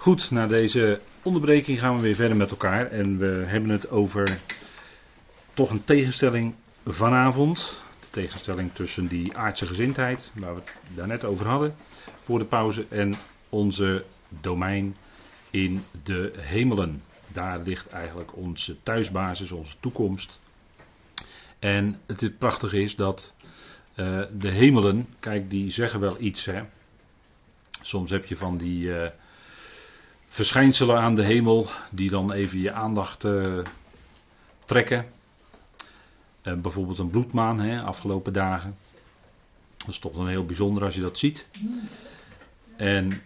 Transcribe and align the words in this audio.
Goed, 0.00 0.30
na 0.30 0.46
deze 0.46 1.00
onderbreking 1.22 1.78
gaan 1.78 1.96
we 1.96 2.02
weer 2.02 2.14
verder 2.14 2.36
met 2.36 2.50
elkaar. 2.50 2.86
En 2.86 3.18
we 3.18 3.26
hebben 3.26 3.70
het 3.70 3.90
over 3.90 4.40
toch 5.54 5.70
een 5.70 5.84
tegenstelling 5.84 6.54
vanavond. 6.86 7.82
De 8.00 8.06
tegenstelling 8.10 8.70
tussen 8.72 9.06
die 9.06 9.36
aardse 9.36 9.66
gezindheid, 9.66 10.32
waar 10.34 10.54
we 10.54 10.60
het 10.60 10.76
daarnet 10.94 11.24
over 11.24 11.46
hadden, 11.46 11.74
voor 12.20 12.38
de 12.38 12.44
pauze, 12.44 12.86
en 12.88 13.14
onze 13.48 14.04
domein 14.28 14.96
in 15.50 15.82
de 16.02 16.32
hemelen. 16.36 17.02
Daar 17.32 17.60
ligt 17.60 17.88
eigenlijk 17.88 18.36
onze 18.36 18.82
thuisbasis, 18.82 19.52
onze 19.52 19.74
toekomst. 19.80 20.40
En 21.58 22.00
het 22.06 22.38
prachtige 22.38 22.82
is 22.82 22.96
dat 22.96 23.34
uh, 23.96 24.22
de 24.38 24.50
hemelen, 24.50 25.06
kijk, 25.18 25.50
die 25.50 25.70
zeggen 25.70 26.00
wel 26.00 26.16
iets. 26.20 26.44
Hè. 26.44 26.62
Soms 27.82 28.10
heb 28.10 28.26
je 28.26 28.36
van 28.36 28.56
die 28.56 28.84
uh, 28.84 29.06
verschijnselen 30.32 30.98
aan 31.00 31.14
de 31.14 31.22
hemel 31.22 31.66
die 31.90 32.10
dan 32.10 32.32
even 32.32 32.60
je 32.60 32.72
aandacht 32.72 33.24
uh, 33.24 33.58
trekken. 34.64 35.06
bijvoorbeeld 36.42 36.98
een 36.98 37.10
bloedmaan, 37.10 37.60
hè, 37.60 37.82
afgelopen 37.82 38.32
dagen. 38.32 38.76
Dat 39.76 39.88
is 39.88 39.98
toch 39.98 40.12
dan 40.12 40.28
heel 40.28 40.44
bijzonder 40.44 40.84
als 40.84 40.94
je 40.94 41.00
dat 41.00 41.18
ziet. 41.18 41.46
En 42.76 43.22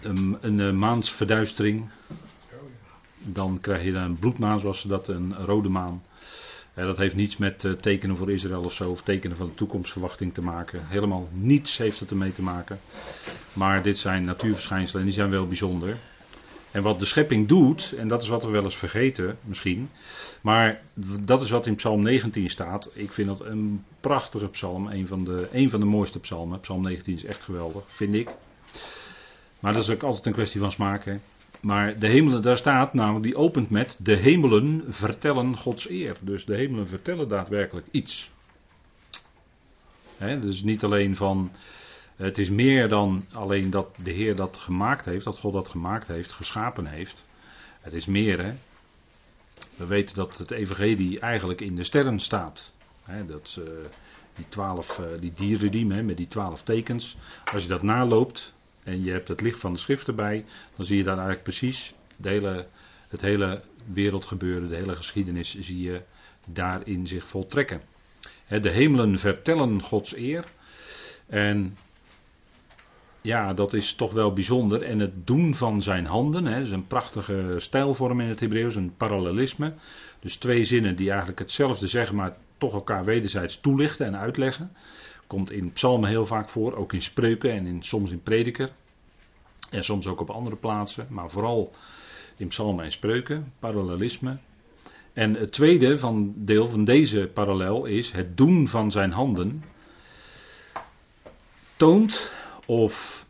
een, 0.00 0.38
een 0.40 0.78
maansverduistering. 0.78 1.88
Dan 3.18 3.58
krijg 3.60 3.84
je 3.84 3.92
een 3.92 4.18
bloedmaan, 4.18 4.60
zoals 4.60 4.80
ze 4.80 4.88
dat, 4.88 5.08
een 5.08 5.34
rode 5.34 5.68
maan. 5.68 6.02
dat 6.74 6.96
heeft 6.96 7.14
niets 7.14 7.36
met 7.36 7.66
tekenen 7.80 8.16
voor 8.16 8.30
Israël 8.32 8.62
of 8.62 8.72
zo, 8.72 8.90
of 8.90 9.02
tekenen 9.02 9.36
van 9.36 9.46
de 9.46 9.54
toekomstverwachting 9.54 10.34
te 10.34 10.42
maken. 10.42 10.86
Helemaal 10.86 11.28
niets 11.32 11.76
heeft 11.76 12.00
het 12.00 12.10
ermee 12.10 12.32
te 12.32 12.42
maken. 12.42 12.80
Maar 13.52 13.82
dit 13.82 13.98
zijn 13.98 14.24
natuurverschijnselen 14.24 15.00
en 15.00 15.06
die 15.08 15.16
zijn 15.16 15.30
wel 15.30 15.46
bijzonder. 15.46 15.96
En 16.72 16.82
wat 16.82 16.98
de 16.98 17.04
schepping 17.04 17.48
doet, 17.48 17.94
en 17.96 18.08
dat 18.08 18.22
is 18.22 18.28
wat 18.28 18.44
we 18.44 18.50
wel 18.50 18.62
eens 18.62 18.76
vergeten 18.76 19.38
misschien, 19.44 19.90
maar 20.40 20.80
dat 21.20 21.42
is 21.42 21.50
wat 21.50 21.66
in 21.66 21.74
Psalm 21.74 22.02
19 22.02 22.50
staat. 22.50 22.90
Ik 22.94 23.12
vind 23.12 23.28
dat 23.28 23.40
een 23.40 23.84
prachtige 24.00 24.48
psalm, 24.48 24.86
een 24.86 25.06
van 25.06 25.24
de, 25.24 25.48
een 25.52 25.70
van 25.70 25.80
de 25.80 25.86
mooiste 25.86 26.20
psalmen. 26.20 26.60
Psalm 26.60 26.82
19 26.82 27.14
is 27.14 27.24
echt 27.24 27.42
geweldig, 27.42 27.82
vind 27.86 28.14
ik. 28.14 28.30
Maar 29.60 29.72
dat 29.72 29.82
is 29.82 29.90
ook 29.90 30.02
altijd 30.02 30.26
een 30.26 30.32
kwestie 30.32 30.60
van 30.60 30.72
smaak. 30.72 31.04
Hè? 31.04 31.18
Maar 31.60 31.98
de 31.98 32.08
hemelen, 32.08 32.42
daar 32.42 32.56
staat 32.56 32.94
namelijk, 32.94 33.24
die 33.24 33.36
opent 33.36 33.70
met 33.70 33.98
de 34.02 34.14
hemelen 34.14 34.84
vertellen 34.88 35.56
Gods 35.56 35.88
eer. 35.88 36.16
Dus 36.20 36.44
de 36.44 36.56
hemelen 36.56 36.88
vertellen 36.88 37.28
daadwerkelijk 37.28 37.86
iets. 37.90 38.30
He, 40.16 40.40
dus 40.40 40.62
niet 40.62 40.84
alleen 40.84 41.16
van, 41.16 41.52
het 42.22 42.38
is 42.38 42.50
meer 42.50 42.88
dan 42.88 43.24
alleen 43.32 43.70
dat 43.70 43.88
de 44.02 44.10
Heer 44.10 44.36
dat 44.36 44.56
gemaakt 44.56 45.04
heeft, 45.04 45.24
dat 45.24 45.38
God 45.38 45.52
dat 45.52 45.68
gemaakt 45.68 46.08
heeft, 46.08 46.32
geschapen 46.32 46.86
heeft. 46.86 47.26
Het 47.80 47.92
is 47.92 48.06
meer, 48.06 48.44
hè. 48.44 48.52
We 49.76 49.86
weten 49.86 50.16
dat 50.16 50.38
het 50.38 50.50
evangelie 50.50 51.20
eigenlijk 51.20 51.60
in 51.60 51.76
de 51.76 51.84
sterren 51.84 52.18
staat. 52.18 52.72
Dat, 53.26 53.56
uh, 53.58 53.64
die 54.34 54.48
twaalf, 54.48 54.98
uh, 54.98 55.06
die 55.20 55.32
dierenriem 55.34 55.90
hè, 55.90 56.02
met 56.02 56.16
die 56.16 56.28
twaalf 56.28 56.62
tekens. 56.62 57.16
Als 57.44 57.62
je 57.62 57.68
dat 57.68 57.82
naloopt, 57.82 58.54
en 58.82 59.04
je 59.04 59.10
hebt 59.10 59.28
het 59.28 59.40
licht 59.40 59.60
van 59.60 59.72
de 59.72 59.78
schrift 59.78 60.08
erbij, 60.08 60.44
dan 60.76 60.84
zie 60.84 60.96
je 60.96 61.02
daar 61.02 61.14
eigenlijk 61.16 61.42
precies 61.42 61.94
de 62.16 62.28
hele, 62.28 62.66
het 63.08 63.20
hele 63.20 63.62
wereldgebeuren, 63.92 64.68
de 64.68 64.76
hele 64.76 64.96
geschiedenis 64.96 65.58
zie 65.58 65.82
je 65.82 66.02
daarin 66.46 67.06
zich 67.06 67.28
voltrekken. 67.28 67.80
De 68.48 68.70
hemelen 68.70 69.18
vertellen 69.18 69.80
Gods 69.80 70.16
eer. 70.16 70.44
En 71.26 71.76
ja, 73.22 73.52
dat 73.52 73.72
is 73.72 73.94
toch 73.94 74.12
wel 74.12 74.32
bijzonder. 74.32 74.82
En 74.82 74.98
het 74.98 75.26
doen 75.26 75.54
van 75.54 75.82
zijn 75.82 76.06
handen, 76.06 76.44
hè, 76.44 76.60
is 76.60 76.70
een 76.70 76.86
prachtige 76.86 77.54
stijlvorm 77.56 78.20
in 78.20 78.28
het 78.28 78.40
Hebreeuws, 78.40 78.74
een 78.74 78.96
parallelisme. 78.96 79.72
Dus 80.20 80.36
twee 80.36 80.64
zinnen 80.64 80.96
die 80.96 81.08
eigenlijk 81.08 81.38
hetzelfde 81.38 81.86
zeggen, 81.86 82.16
maar 82.16 82.36
toch 82.58 82.72
elkaar 82.72 83.04
wederzijds 83.04 83.60
toelichten 83.60 84.06
en 84.06 84.16
uitleggen. 84.16 84.72
Komt 85.26 85.50
in 85.50 85.72
psalmen 85.72 86.08
heel 86.08 86.26
vaak 86.26 86.48
voor, 86.48 86.76
ook 86.76 86.92
in 86.92 87.02
spreuken 87.02 87.50
en 87.52 87.66
in, 87.66 87.82
soms 87.82 88.10
in 88.10 88.22
prediker. 88.22 88.70
En 89.70 89.84
soms 89.84 90.06
ook 90.06 90.20
op 90.20 90.30
andere 90.30 90.56
plaatsen, 90.56 91.06
maar 91.10 91.30
vooral 91.30 91.70
in 92.36 92.48
psalmen 92.48 92.84
en 92.84 92.92
spreuken, 92.92 93.52
parallelisme. 93.58 94.38
En 95.12 95.34
het 95.34 95.52
tweede 95.52 95.98
van 95.98 96.34
deel 96.36 96.66
van 96.66 96.84
deze 96.84 97.30
parallel 97.34 97.84
is 97.84 98.10
het 98.10 98.36
doen 98.36 98.68
van 98.68 98.90
zijn 98.90 99.12
handen. 99.12 99.64
Toont 101.76 102.32
of, 102.66 103.26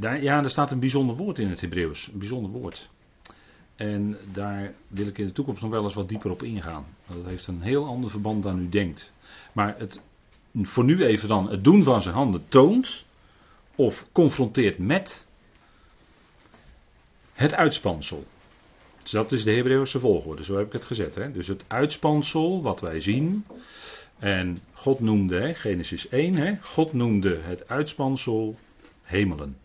ja, 0.00 0.42
er 0.42 0.50
staat 0.50 0.70
een 0.70 0.80
bijzonder 0.80 1.16
woord 1.16 1.38
in 1.38 1.48
het 1.48 1.60
Hebreeuws, 1.60 2.10
een 2.12 2.18
bijzonder 2.18 2.50
woord. 2.50 2.90
En 3.76 4.16
daar 4.32 4.72
wil 4.88 5.06
ik 5.06 5.18
in 5.18 5.26
de 5.26 5.32
toekomst 5.32 5.62
nog 5.62 5.70
wel 5.70 5.84
eens 5.84 5.94
wat 5.94 6.08
dieper 6.08 6.30
op 6.30 6.42
ingaan. 6.42 6.86
Dat 7.06 7.24
heeft 7.24 7.46
een 7.46 7.62
heel 7.62 7.86
ander 7.86 8.10
verband 8.10 8.42
dan 8.42 8.58
u 8.58 8.68
denkt. 8.68 9.12
Maar 9.52 9.78
het 9.78 10.00
voor 10.62 10.84
nu 10.84 11.04
even 11.04 11.28
dan 11.28 11.50
het 11.50 11.64
doen 11.64 11.82
van 11.82 12.02
zijn 12.02 12.14
handen 12.14 12.48
toont 12.48 13.04
of 13.74 14.08
confronteert 14.12 14.78
met 14.78 15.26
het 17.32 17.54
uitspansel. 17.54 18.24
Dus 19.02 19.10
dat 19.10 19.32
is 19.32 19.44
de 19.44 19.52
Hebreeuwse 19.52 19.98
volgorde, 19.98 20.44
zo 20.44 20.56
heb 20.56 20.66
ik 20.66 20.72
het 20.72 20.84
gezet. 20.84 21.14
Hè? 21.14 21.32
Dus 21.32 21.48
het 21.48 21.64
uitspansel 21.66 22.62
wat 22.62 22.80
wij 22.80 23.00
zien. 23.00 23.44
En 24.18 24.58
God 24.72 25.00
noemde, 25.00 25.54
Genesis 25.54 26.08
1, 26.08 26.34
hè, 26.34 26.56
God 26.60 26.92
noemde 26.92 27.38
het 27.40 27.68
uitspansel 27.68 28.56
hemelen. 29.04 29.56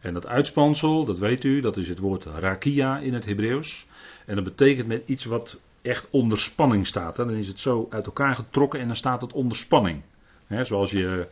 En 0.00 0.14
dat 0.14 0.26
uitspansel, 0.26 1.04
dat 1.04 1.18
weet 1.18 1.44
u, 1.44 1.60
dat 1.60 1.76
is 1.76 1.88
het 1.88 1.98
woord 1.98 2.24
rakia 2.24 2.98
in 2.98 3.14
het 3.14 3.24
Hebreeuws. 3.24 3.86
En 4.26 4.34
dat 4.34 4.44
betekent 4.44 4.86
met 4.86 5.02
iets 5.06 5.24
wat 5.24 5.58
echt 5.82 6.06
onder 6.10 6.38
spanning 6.38 6.86
staat. 6.86 7.16
Dan 7.16 7.30
is 7.30 7.48
het 7.48 7.60
zo 7.60 7.86
uit 7.90 8.06
elkaar 8.06 8.34
getrokken 8.34 8.80
en 8.80 8.86
dan 8.86 8.96
staat 8.96 9.20
het 9.20 9.32
onder 9.32 9.56
spanning. 9.56 10.02
zoals 10.48 10.90
je, 10.90 11.28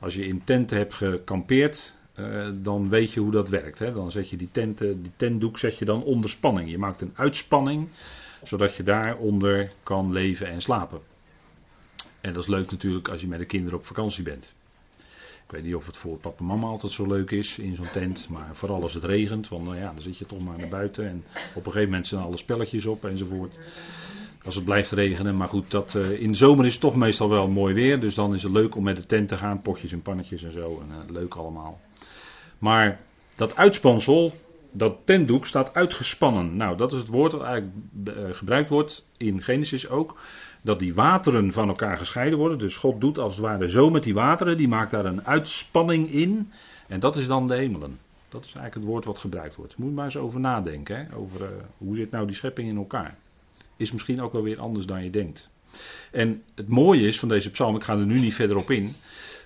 als 0.00 0.14
je 0.14 0.26
in 0.26 0.44
tenten 0.44 0.76
hebt 0.76 0.94
gekampeerd, 0.94 1.94
eh, 2.14 2.48
dan 2.54 2.88
weet 2.88 3.12
je 3.12 3.20
hoe 3.20 3.30
dat 3.30 3.48
werkt. 3.48 3.78
Dan 3.78 4.10
zet 4.10 4.30
je 4.30 4.36
die, 4.36 4.48
tenten, 4.52 5.02
die 5.02 5.12
tentdoek 5.16 5.58
zet 5.58 5.78
je 5.78 5.84
dan 5.84 6.02
onder 6.02 6.30
spanning. 6.30 6.70
Je 6.70 6.78
maakt 6.78 7.00
een 7.00 7.12
uitspanning, 7.14 7.88
zodat 8.42 8.74
je 8.74 8.82
daaronder 8.82 9.72
kan 9.82 10.12
leven 10.12 10.46
en 10.46 10.60
slapen. 10.60 11.00
En 12.20 12.32
dat 12.32 12.42
is 12.42 12.48
leuk 12.48 12.70
natuurlijk 12.70 13.08
als 13.08 13.20
je 13.20 13.28
met 13.28 13.38
de 13.38 13.44
kinderen 13.44 13.78
op 13.78 13.84
vakantie 13.84 14.22
bent. 14.22 14.54
Ik 15.46 15.52
weet 15.52 15.64
niet 15.64 15.74
of 15.74 15.86
het 15.86 15.96
voor 15.96 16.18
papa 16.18 16.38
en 16.38 16.44
mama 16.44 16.66
altijd 16.66 16.92
zo 16.92 17.06
leuk 17.06 17.30
is 17.30 17.58
in 17.58 17.74
zo'n 17.74 17.90
tent. 17.92 18.28
Maar 18.28 18.48
vooral 18.52 18.82
als 18.82 18.94
het 18.94 19.04
regent. 19.04 19.48
Want 19.48 19.64
nou 19.64 19.76
ja, 19.76 19.92
dan 19.92 20.02
zit 20.02 20.18
je 20.18 20.26
toch 20.26 20.44
maar 20.44 20.58
naar 20.58 20.68
buiten. 20.68 21.08
En 21.08 21.24
op 21.34 21.66
een 21.66 21.72
gegeven 21.72 21.84
moment 21.84 22.06
zijn 22.06 22.22
alle 22.22 22.36
spelletjes 22.36 22.86
op 22.86 23.04
enzovoort. 23.04 23.58
Als 24.44 24.54
het 24.54 24.64
blijft 24.64 24.90
regenen. 24.90 25.36
Maar 25.36 25.48
goed, 25.48 25.70
dat, 25.70 25.94
uh, 25.94 26.20
in 26.20 26.30
de 26.30 26.36
zomer 26.36 26.66
is 26.66 26.72
het 26.72 26.80
toch 26.80 26.96
meestal 26.96 27.28
wel 27.28 27.48
mooi 27.48 27.74
weer. 27.74 28.00
Dus 28.00 28.14
dan 28.14 28.34
is 28.34 28.42
het 28.42 28.52
leuk 28.52 28.74
om 28.74 28.82
met 28.82 28.96
de 28.96 29.06
tent 29.06 29.28
te 29.28 29.36
gaan. 29.36 29.62
Potjes 29.62 29.92
en 29.92 30.02
pannetjes 30.02 30.42
en 30.42 30.52
zo. 30.52 30.80
En, 30.80 30.88
uh, 30.90 31.10
leuk 31.10 31.34
allemaal. 31.34 31.80
Maar 32.58 33.00
dat 33.34 33.56
uitspansel, 33.56 34.32
dat 34.72 34.98
tentdoek 35.04 35.46
staat 35.46 35.74
uitgespannen. 35.74 36.56
Nou, 36.56 36.76
dat 36.76 36.92
is 36.92 36.98
het 36.98 37.08
woord 37.08 37.32
dat 37.32 37.42
eigenlijk 37.42 37.76
uh, 38.08 38.14
gebruikt 38.30 38.70
wordt 38.70 39.06
in 39.16 39.42
Genesis 39.42 39.88
ook 39.88 40.18
dat 40.66 40.78
die 40.78 40.94
wateren 40.94 41.52
van 41.52 41.68
elkaar 41.68 41.98
gescheiden 41.98 42.38
worden. 42.38 42.58
Dus 42.58 42.76
God 42.76 43.00
doet 43.00 43.18
als 43.18 43.36
het 43.36 43.44
ware 43.44 43.68
zo 43.68 43.90
met 43.90 44.02
die 44.02 44.14
wateren, 44.14 44.56
die 44.56 44.68
maakt 44.68 44.90
daar 44.90 45.04
een 45.04 45.26
uitspanning 45.26 46.10
in. 46.10 46.50
En 46.88 47.00
dat 47.00 47.16
is 47.16 47.26
dan 47.26 47.46
de 47.46 47.54
hemelen. 47.54 47.98
Dat 48.28 48.40
is 48.44 48.52
eigenlijk 48.54 48.74
het 48.74 48.84
woord 48.84 49.04
wat 49.04 49.18
gebruikt 49.18 49.56
wordt. 49.56 49.76
Moet 49.76 49.94
maar 49.94 50.04
eens 50.04 50.16
over 50.16 50.40
nadenken. 50.40 50.96
Hè? 50.96 51.16
Over 51.16 51.40
uh, 51.40 51.46
hoe 51.78 51.96
zit 51.96 52.10
nou 52.10 52.26
die 52.26 52.34
schepping 52.34 52.68
in 52.68 52.76
elkaar. 52.76 53.16
Is 53.76 53.92
misschien 53.92 54.20
ook 54.20 54.32
wel 54.32 54.42
weer 54.42 54.60
anders 54.60 54.86
dan 54.86 55.04
je 55.04 55.10
denkt. 55.10 55.48
En 56.10 56.42
het 56.54 56.68
mooie 56.68 57.06
is 57.06 57.18
van 57.18 57.28
deze 57.28 57.50
psalm, 57.50 57.76
ik 57.76 57.82
ga 57.82 57.96
er 57.96 58.06
nu 58.06 58.18
niet 58.20 58.34
verder 58.34 58.56
op 58.56 58.70
in. 58.70 58.92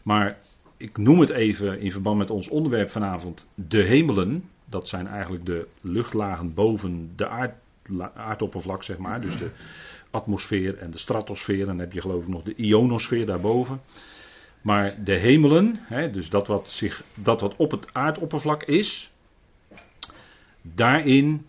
Maar 0.02 0.38
ik 0.76 0.98
noem 0.98 1.20
het 1.20 1.31
even 1.31 1.81
in 1.81 1.92
verband 1.92 2.19
met 2.19 2.31
ons 2.31 2.48
onderwerp 2.48 2.91
vanavond. 2.91 3.47
De 3.54 3.82
hemelen. 3.82 4.49
Dat 4.64 4.88
zijn 4.88 5.06
eigenlijk 5.06 5.46
de 5.46 5.67
luchtlagen 5.81 6.55
boven 6.55 7.12
de 7.17 7.28
aard, 7.28 7.55
aardoppervlak, 8.14 8.82
zeg 8.82 8.99
maar. 8.99 9.20
Dus 9.20 9.38
de, 9.38 9.50
atmosfeer 10.10 10.78
en 10.78 10.90
de 10.90 10.98
stratosfeer. 10.98 11.60
En 11.60 11.66
dan 11.66 11.78
heb 11.78 11.92
je 11.92 12.00
geloof 12.00 12.22
ik 12.22 12.28
nog 12.28 12.42
de 12.42 12.54
ionosfeer 12.54 13.26
daarboven. 13.26 13.80
Maar 14.62 15.04
de 15.04 15.14
hemelen, 15.14 15.80
hè, 15.82 16.10
dus 16.10 16.30
dat 16.30 16.46
wat, 16.46 16.68
zich, 16.68 17.04
dat 17.14 17.40
wat 17.40 17.56
op 17.56 17.70
het 17.70 17.94
aardoppervlak 17.94 18.62
is, 18.62 19.10
daarin 20.62 21.46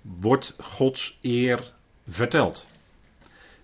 wordt 0.00 0.56
Gods 0.58 1.18
eer 1.22 1.72
verteld. 2.08 2.66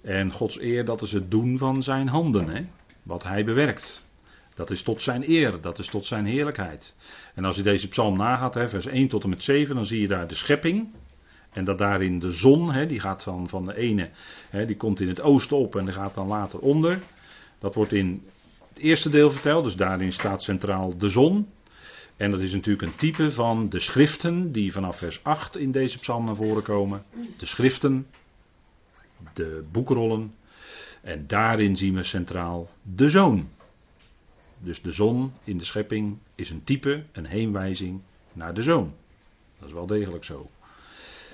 En 0.00 0.32
Gods 0.32 0.61
eer, 0.61 0.85
dat 0.85 1.02
is 1.02 1.12
het 1.12 1.31
doen 1.31 1.58
van 1.58 1.82
zijn 1.82 2.08
handen, 2.08 2.49
hè, 2.49 2.64
wat 3.02 3.23
hij 3.23 3.44
bewerkt. 3.44 4.05
Dat 4.55 4.70
is 4.70 4.82
tot 4.82 5.02
zijn 5.02 5.31
eer, 5.31 5.61
dat 5.61 5.79
is 5.79 5.87
tot 5.87 6.06
zijn 6.06 6.25
heerlijkheid. 6.25 6.94
En 7.35 7.44
als 7.44 7.56
je 7.56 7.62
deze 7.62 7.88
psalm 7.88 8.17
nagaat, 8.17 8.55
hè, 8.55 8.69
vers 8.69 8.87
1 8.87 9.08
tot 9.08 9.23
en 9.23 9.29
met 9.29 9.43
7, 9.43 9.75
dan 9.75 9.87
zie 9.87 10.00
je 10.00 10.08
daar 10.08 10.29
de 10.29 10.35
schepping. 10.35 10.93
En 11.52 11.64
dat 11.64 11.79
daarin 11.79 12.19
de 12.19 12.31
zon, 12.31 12.73
hè, 12.73 12.87
die 12.87 13.00
gaat 13.00 13.23
van, 13.23 13.49
van 13.49 13.64
de 13.67 13.76
ene, 13.76 14.11
hè, 14.50 14.67
die 14.67 14.76
komt 14.76 15.00
in 15.00 15.08
het 15.08 15.20
oosten 15.20 15.56
op 15.56 15.76
en 15.76 15.85
die 15.85 15.94
gaat 15.94 16.14
dan 16.14 16.26
later 16.26 16.58
onder. 16.58 17.02
Dat 17.58 17.75
wordt 17.75 17.93
in 17.93 18.23
het 18.69 18.79
eerste 18.79 19.11
deel 19.11 19.31
verteld, 19.31 19.64
dus 19.64 19.76
daarin 19.76 20.12
staat 20.12 20.43
centraal 20.43 20.99
de 20.99 21.08
zon. 21.08 21.49
En 22.17 22.31
dat 22.31 22.41
is 22.41 22.52
natuurlijk 22.52 22.82
een 22.82 22.97
type 22.97 23.31
van 23.31 23.69
de 23.69 23.81
schriften 23.81 24.52
die 24.52 24.73
vanaf 24.73 24.99
vers 24.99 25.25
8 25.25 25.56
in 25.56 25.73
deze 25.73 25.99
psalm 25.99 26.25
naar 26.25 26.37
voren 26.37 26.62
komen. 26.62 27.02
De 27.38 27.47
schriften, 27.47 28.06
de 29.35 29.64
boekrollen. 29.73 30.35
En 31.02 31.26
daarin 31.26 31.76
zien 31.76 31.94
we 31.94 32.02
centraal 32.02 32.69
de 32.82 33.11
zoon. 33.11 33.49
Dus 34.58 34.82
de 34.82 34.91
zon 34.91 35.32
in 35.44 35.58
de 35.58 35.64
schepping 35.64 36.19
is 36.35 36.50
een 36.50 36.64
type, 36.64 37.05
een 37.12 37.26
heenwijzing 37.26 38.00
naar 38.32 38.55
de 38.55 38.62
zoon. 38.62 38.94
Dat 39.58 39.69
is 39.69 39.75
wel 39.75 39.87
degelijk 39.87 40.25
zo. 40.25 40.50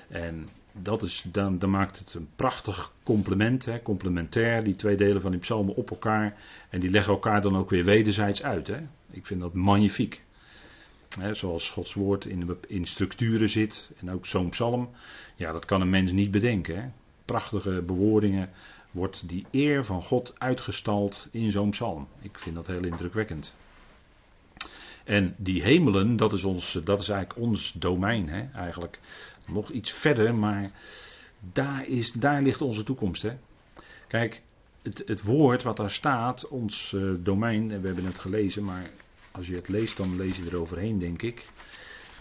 En 0.07 0.47
dat 0.71 1.01
is, 1.01 1.25
dan, 1.31 1.59
dan 1.59 1.69
maakt 1.69 1.99
het 1.99 2.13
een 2.13 2.29
prachtig 2.35 2.91
complement, 3.03 3.65
hè, 3.65 3.81
complementair, 3.81 4.63
die 4.63 4.75
twee 4.75 4.97
delen 4.97 5.21
van 5.21 5.31
die 5.31 5.39
psalmen 5.39 5.75
op 5.75 5.89
elkaar. 5.89 6.35
En 6.69 6.79
die 6.79 6.89
leggen 6.89 7.13
elkaar 7.13 7.41
dan 7.41 7.57
ook 7.57 7.69
weer 7.69 7.83
wederzijds 7.83 8.43
uit. 8.43 8.67
Hè. 8.67 8.79
Ik 9.11 9.25
vind 9.25 9.41
dat 9.41 9.53
magnifiek. 9.53 10.25
Zoals 11.31 11.69
Gods 11.69 11.93
woord 11.93 12.25
in, 12.25 12.57
in 12.67 12.85
structuren 12.85 13.49
zit, 13.49 13.91
en 13.99 14.11
ook 14.11 14.25
zo'n 14.25 14.49
psalm. 14.49 14.89
Ja, 15.35 15.51
dat 15.51 15.65
kan 15.65 15.81
een 15.81 15.89
mens 15.89 16.11
niet 16.11 16.31
bedenken. 16.31 16.81
Hè. 16.81 16.89
Prachtige 17.25 17.81
bewoordingen, 17.81 18.49
wordt 18.91 19.29
die 19.29 19.45
eer 19.51 19.85
van 19.85 20.03
God 20.03 20.33
uitgestald 20.37 21.27
in 21.31 21.51
zo'n 21.51 21.69
psalm. 21.69 22.07
Ik 22.21 22.39
vind 22.39 22.55
dat 22.55 22.67
heel 22.67 22.85
indrukwekkend. 22.85 23.55
En 25.07 25.35
die 25.37 25.61
hemelen, 25.63 26.15
dat 26.15 26.33
is, 26.33 26.43
ons, 26.43 26.79
dat 26.83 26.99
is 26.99 27.09
eigenlijk 27.09 27.39
ons 27.39 27.71
domein, 27.71 28.29
hè, 28.29 28.47
eigenlijk 28.53 28.99
nog 29.45 29.71
iets 29.71 29.91
verder, 29.91 30.35
maar 30.35 30.69
daar, 31.53 31.87
is, 31.87 32.11
daar 32.11 32.41
ligt 32.41 32.61
onze 32.61 32.83
toekomst. 32.83 33.21
Hè. 33.21 33.31
Kijk, 34.07 34.41
het, 34.81 35.03
het 35.05 35.21
woord 35.21 35.63
wat 35.63 35.77
daar 35.77 35.91
staat, 35.91 36.47
ons 36.47 36.91
uh, 36.91 37.13
domein, 37.19 37.67
we 37.67 37.87
hebben 37.87 38.05
het 38.05 38.19
gelezen, 38.19 38.63
maar 38.63 38.89
als 39.31 39.47
je 39.47 39.55
het 39.55 39.67
leest, 39.67 39.97
dan 39.97 40.15
lees 40.15 40.37
je 40.37 40.43
eroverheen, 40.45 40.99
denk 40.99 41.21
ik. 41.21 41.45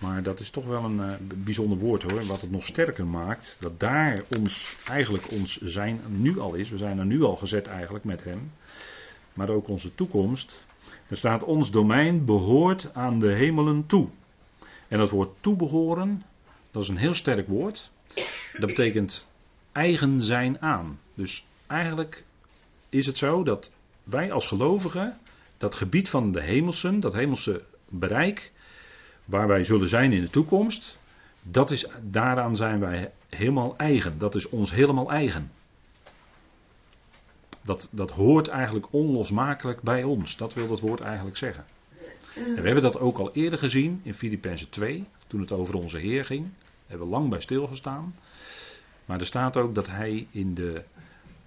Maar 0.01 0.23
dat 0.23 0.41
is 0.41 0.51
toch 0.51 0.67
wel 0.67 0.85
een 0.85 0.99
uh, 0.99 1.13
bijzonder 1.37 1.79
woord 1.79 2.03
hoor, 2.03 2.25
wat 2.25 2.41
het 2.41 2.51
nog 2.51 2.67
sterker 2.67 3.07
maakt. 3.07 3.57
Dat 3.61 3.81
daar 3.81 4.23
ons, 4.39 4.77
eigenlijk 4.85 5.31
ons 5.31 5.61
zijn 5.61 6.01
nu 6.09 6.39
al 6.39 6.55
is. 6.55 6.71
We 6.71 6.77
zijn 6.77 6.99
er 6.99 7.07
nu 7.07 7.23
al 7.23 7.37
gezet 7.37 7.67
eigenlijk 7.67 8.05
met 8.05 8.25
hem. 8.25 8.51
Maar 9.35 9.49
ook 9.49 9.69
onze 9.69 9.95
toekomst. 9.95 10.67
Er 11.09 11.17
staat 11.17 11.45
ons 11.45 11.71
domein 11.71 12.25
behoort 12.25 12.95
aan 12.95 13.19
de 13.19 13.33
hemelen 13.33 13.87
toe. 13.87 14.09
En 14.89 14.99
dat 14.99 15.11
woord 15.11 15.31
toebehoren, 15.41 16.23
dat 16.71 16.83
is 16.83 16.89
een 16.89 16.97
heel 16.97 17.15
sterk 17.15 17.49
woord. 17.49 17.91
Dat 18.53 18.67
betekent 18.67 19.27
eigen 19.73 20.21
zijn 20.21 20.61
aan. 20.61 20.99
Dus 21.15 21.47
eigenlijk 21.67 22.25
is 22.89 23.07
het 23.07 23.19
zo 23.19 23.45
dat 23.45 23.71
wij 24.05 24.33
als 24.33 24.47
gelovigen 24.47 25.19
dat 25.59 25.75
gebied 25.75 26.09
van 26.09 26.33
de 26.33 26.43
hemelsen, 26.43 27.01
dat 27.01 27.13
hemelse 27.13 27.63
bereik, 27.89 28.53
waar 29.25 29.49
wij 29.49 29.65
zullen 29.65 29.89
zijn 29.89 30.13
in 30.13 30.21
de 30.21 30.31
toekomst, 30.31 30.99
dat 31.43 31.71
is, 31.71 31.87
daaraan 32.03 32.57
zijn 32.57 32.81
wij 32.81 33.13
helemaal 33.29 33.77
eigen. 33.77 34.19
Dat 34.19 34.35
is 34.35 34.49
ons 34.49 34.71
helemaal 34.71 35.11
eigen. 35.11 35.51
Dat, 37.67 37.89
dat 37.93 38.11
hoort 38.11 38.49
eigenlijk 38.49 38.87
onlosmakelijk 38.91 39.83
bij 39.83 40.03
ons. 40.03 40.37
Dat 40.37 40.55
wil 40.55 40.67
dat 40.67 40.81
woord 40.81 41.01
eigenlijk 41.01 41.37
zeggen. 41.37 41.65
En 42.35 42.55
we 42.55 42.63
hebben 42.63 42.83
dat 42.83 42.99
ook 42.99 43.19
al 43.19 43.33
eerder 43.33 43.59
gezien 43.59 44.01
in 44.03 44.15
Filippenzen 44.15 44.69
2, 44.69 45.07
toen 45.27 45.41
het 45.41 45.53
over 45.53 45.75
onze 45.75 45.99
Heer 45.99 46.25
ging. 46.25 46.43
Daar 46.43 46.87
hebben 46.87 47.07
we 47.07 47.13
lang 47.13 47.29
bij 47.29 47.41
stilgestaan. 47.41 48.15
Maar 49.05 49.21
er 49.21 49.27
staat 49.27 49.57
ook 49.57 49.75
dat 49.75 49.87
hij 49.87 50.27
in 50.31 50.55
de 50.55 50.85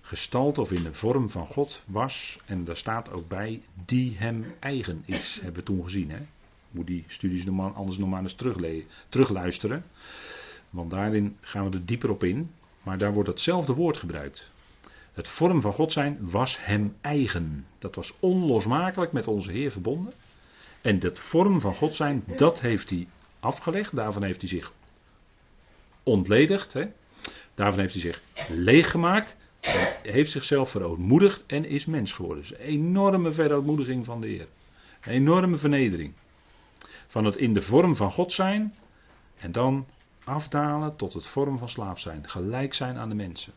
gestalte 0.01 0.61
of 0.61 0.71
in 0.71 0.83
de 0.83 0.93
vorm 0.93 1.29
van 1.29 1.47
God 1.47 1.83
was. 1.85 2.39
En 2.45 2.63
daar 2.63 2.77
staat 2.77 3.11
ook 3.11 3.27
bij 3.27 3.61
die 3.85 4.15
hem 4.17 4.53
eigen 4.59 5.03
is, 5.05 5.39
hebben 5.41 5.59
we 5.59 5.65
toen 5.65 5.83
gezien. 5.83 6.09
Hè? 6.09 6.19
Moet 6.71 6.87
die 6.87 7.03
studies 7.07 7.45
normaal, 7.45 7.71
anders 7.71 7.97
nog 7.97 8.09
maar 8.09 8.21
eens 8.21 8.37
terugluisteren. 9.09 9.83
Want 10.69 10.91
daarin 10.91 11.37
gaan 11.41 11.69
we 11.69 11.77
er 11.77 11.85
dieper 11.85 12.09
op 12.09 12.23
in. 12.23 12.51
Maar 12.83 12.97
daar 12.97 13.13
wordt 13.13 13.29
hetzelfde 13.29 13.73
woord 13.73 13.97
gebruikt. 13.97 14.49
Het 15.19 15.27
vorm 15.27 15.61
van 15.61 15.73
God 15.73 15.91
zijn 15.91 16.17
was 16.21 16.65
hem 16.65 16.95
eigen. 17.01 17.65
Dat 17.77 17.95
was 17.95 18.13
onlosmakelijk 18.19 19.11
met 19.11 19.27
onze 19.27 19.51
Heer 19.51 19.71
verbonden. 19.71 20.13
En 20.81 20.99
dat 20.99 21.19
vorm 21.19 21.59
van 21.59 21.75
God 21.75 21.95
zijn, 21.95 22.23
dat 22.37 22.59
heeft 22.59 22.89
hij 22.89 23.07
afgelegd. 23.39 23.95
Daarvan 23.95 24.23
heeft 24.23 24.39
hij 24.39 24.49
zich 24.49 24.73
ontledigd. 26.03 26.73
Hè? 26.73 26.85
Daarvan 27.53 27.79
heeft 27.79 27.93
hij 27.93 28.01
zich 28.01 28.21
leeggemaakt. 28.49 29.35
heeft 30.01 30.31
zichzelf 30.31 30.69
verootmoedigd 30.69 31.43
en 31.47 31.65
is 31.65 31.85
mens 31.85 32.11
geworden. 32.11 32.41
Dus 32.41 32.53
een 32.53 32.65
enorme 32.65 33.31
verootmoediging 33.31 34.05
van 34.05 34.21
de 34.21 34.27
Heer. 34.27 34.47
Een 35.01 35.11
enorme 35.11 35.57
vernedering. 35.57 36.13
Van 37.07 37.25
het 37.25 37.35
in 37.35 37.53
de 37.53 37.61
vorm 37.61 37.95
van 37.95 38.11
God 38.11 38.33
zijn. 38.33 38.75
En 39.37 39.51
dan 39.51 39.87
afdalen 40.23 40.95
tot 40.95 41.13
het 41.13 41.27
vorm 41.27 41.57
van 41.57 41.69
slaaf 41.69 41.99
zijn. 41.99 42.29
Gelijk 42.29 42.73
zijn 42.73 42.97
aan 42.97 43.09
de 43.09 43.15
mensen. 43.15 43.53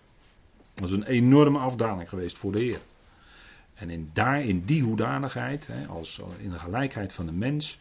Dat 0.74 0.88
is 0.88 0.92
een 0.92 1.06
enorme 1.06 1.58
afdaling 1.58 2.08
geweest 2.08 2.38
voor 2.38 2.52
de 2.52 2.60
Heer. 2.60 2.80
En 3.74 3.90
in, 3.90 4.10
daar 4.12 4.44
in 4.44 4.64
die 4.64 4.82
hoedanigheid, 4.82 5.66
hè, 5.66 5.86
als 5.86 6.20
in 6.38 6.50
de 6.50 6.58
gelijkheid 6.58 7.12
van 7.12 7.26
de 7.26 7.32
mens, 7.32 7.78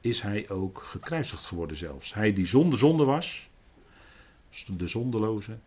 is 0.00 0.20
hij 0.20 0.48
ook 0.48 0.82
gekruisigd 0.82 1.46
geworden 1.46 1.76
zelfs. 1.76 2.14
Hij 2.14 2.32
die 2.32 2.46
zonder 2.46 2.78
zonde 2.78 3.04
was, 3.04 3.48
de 4.76 4.88
zondeloze, 4.88 5.58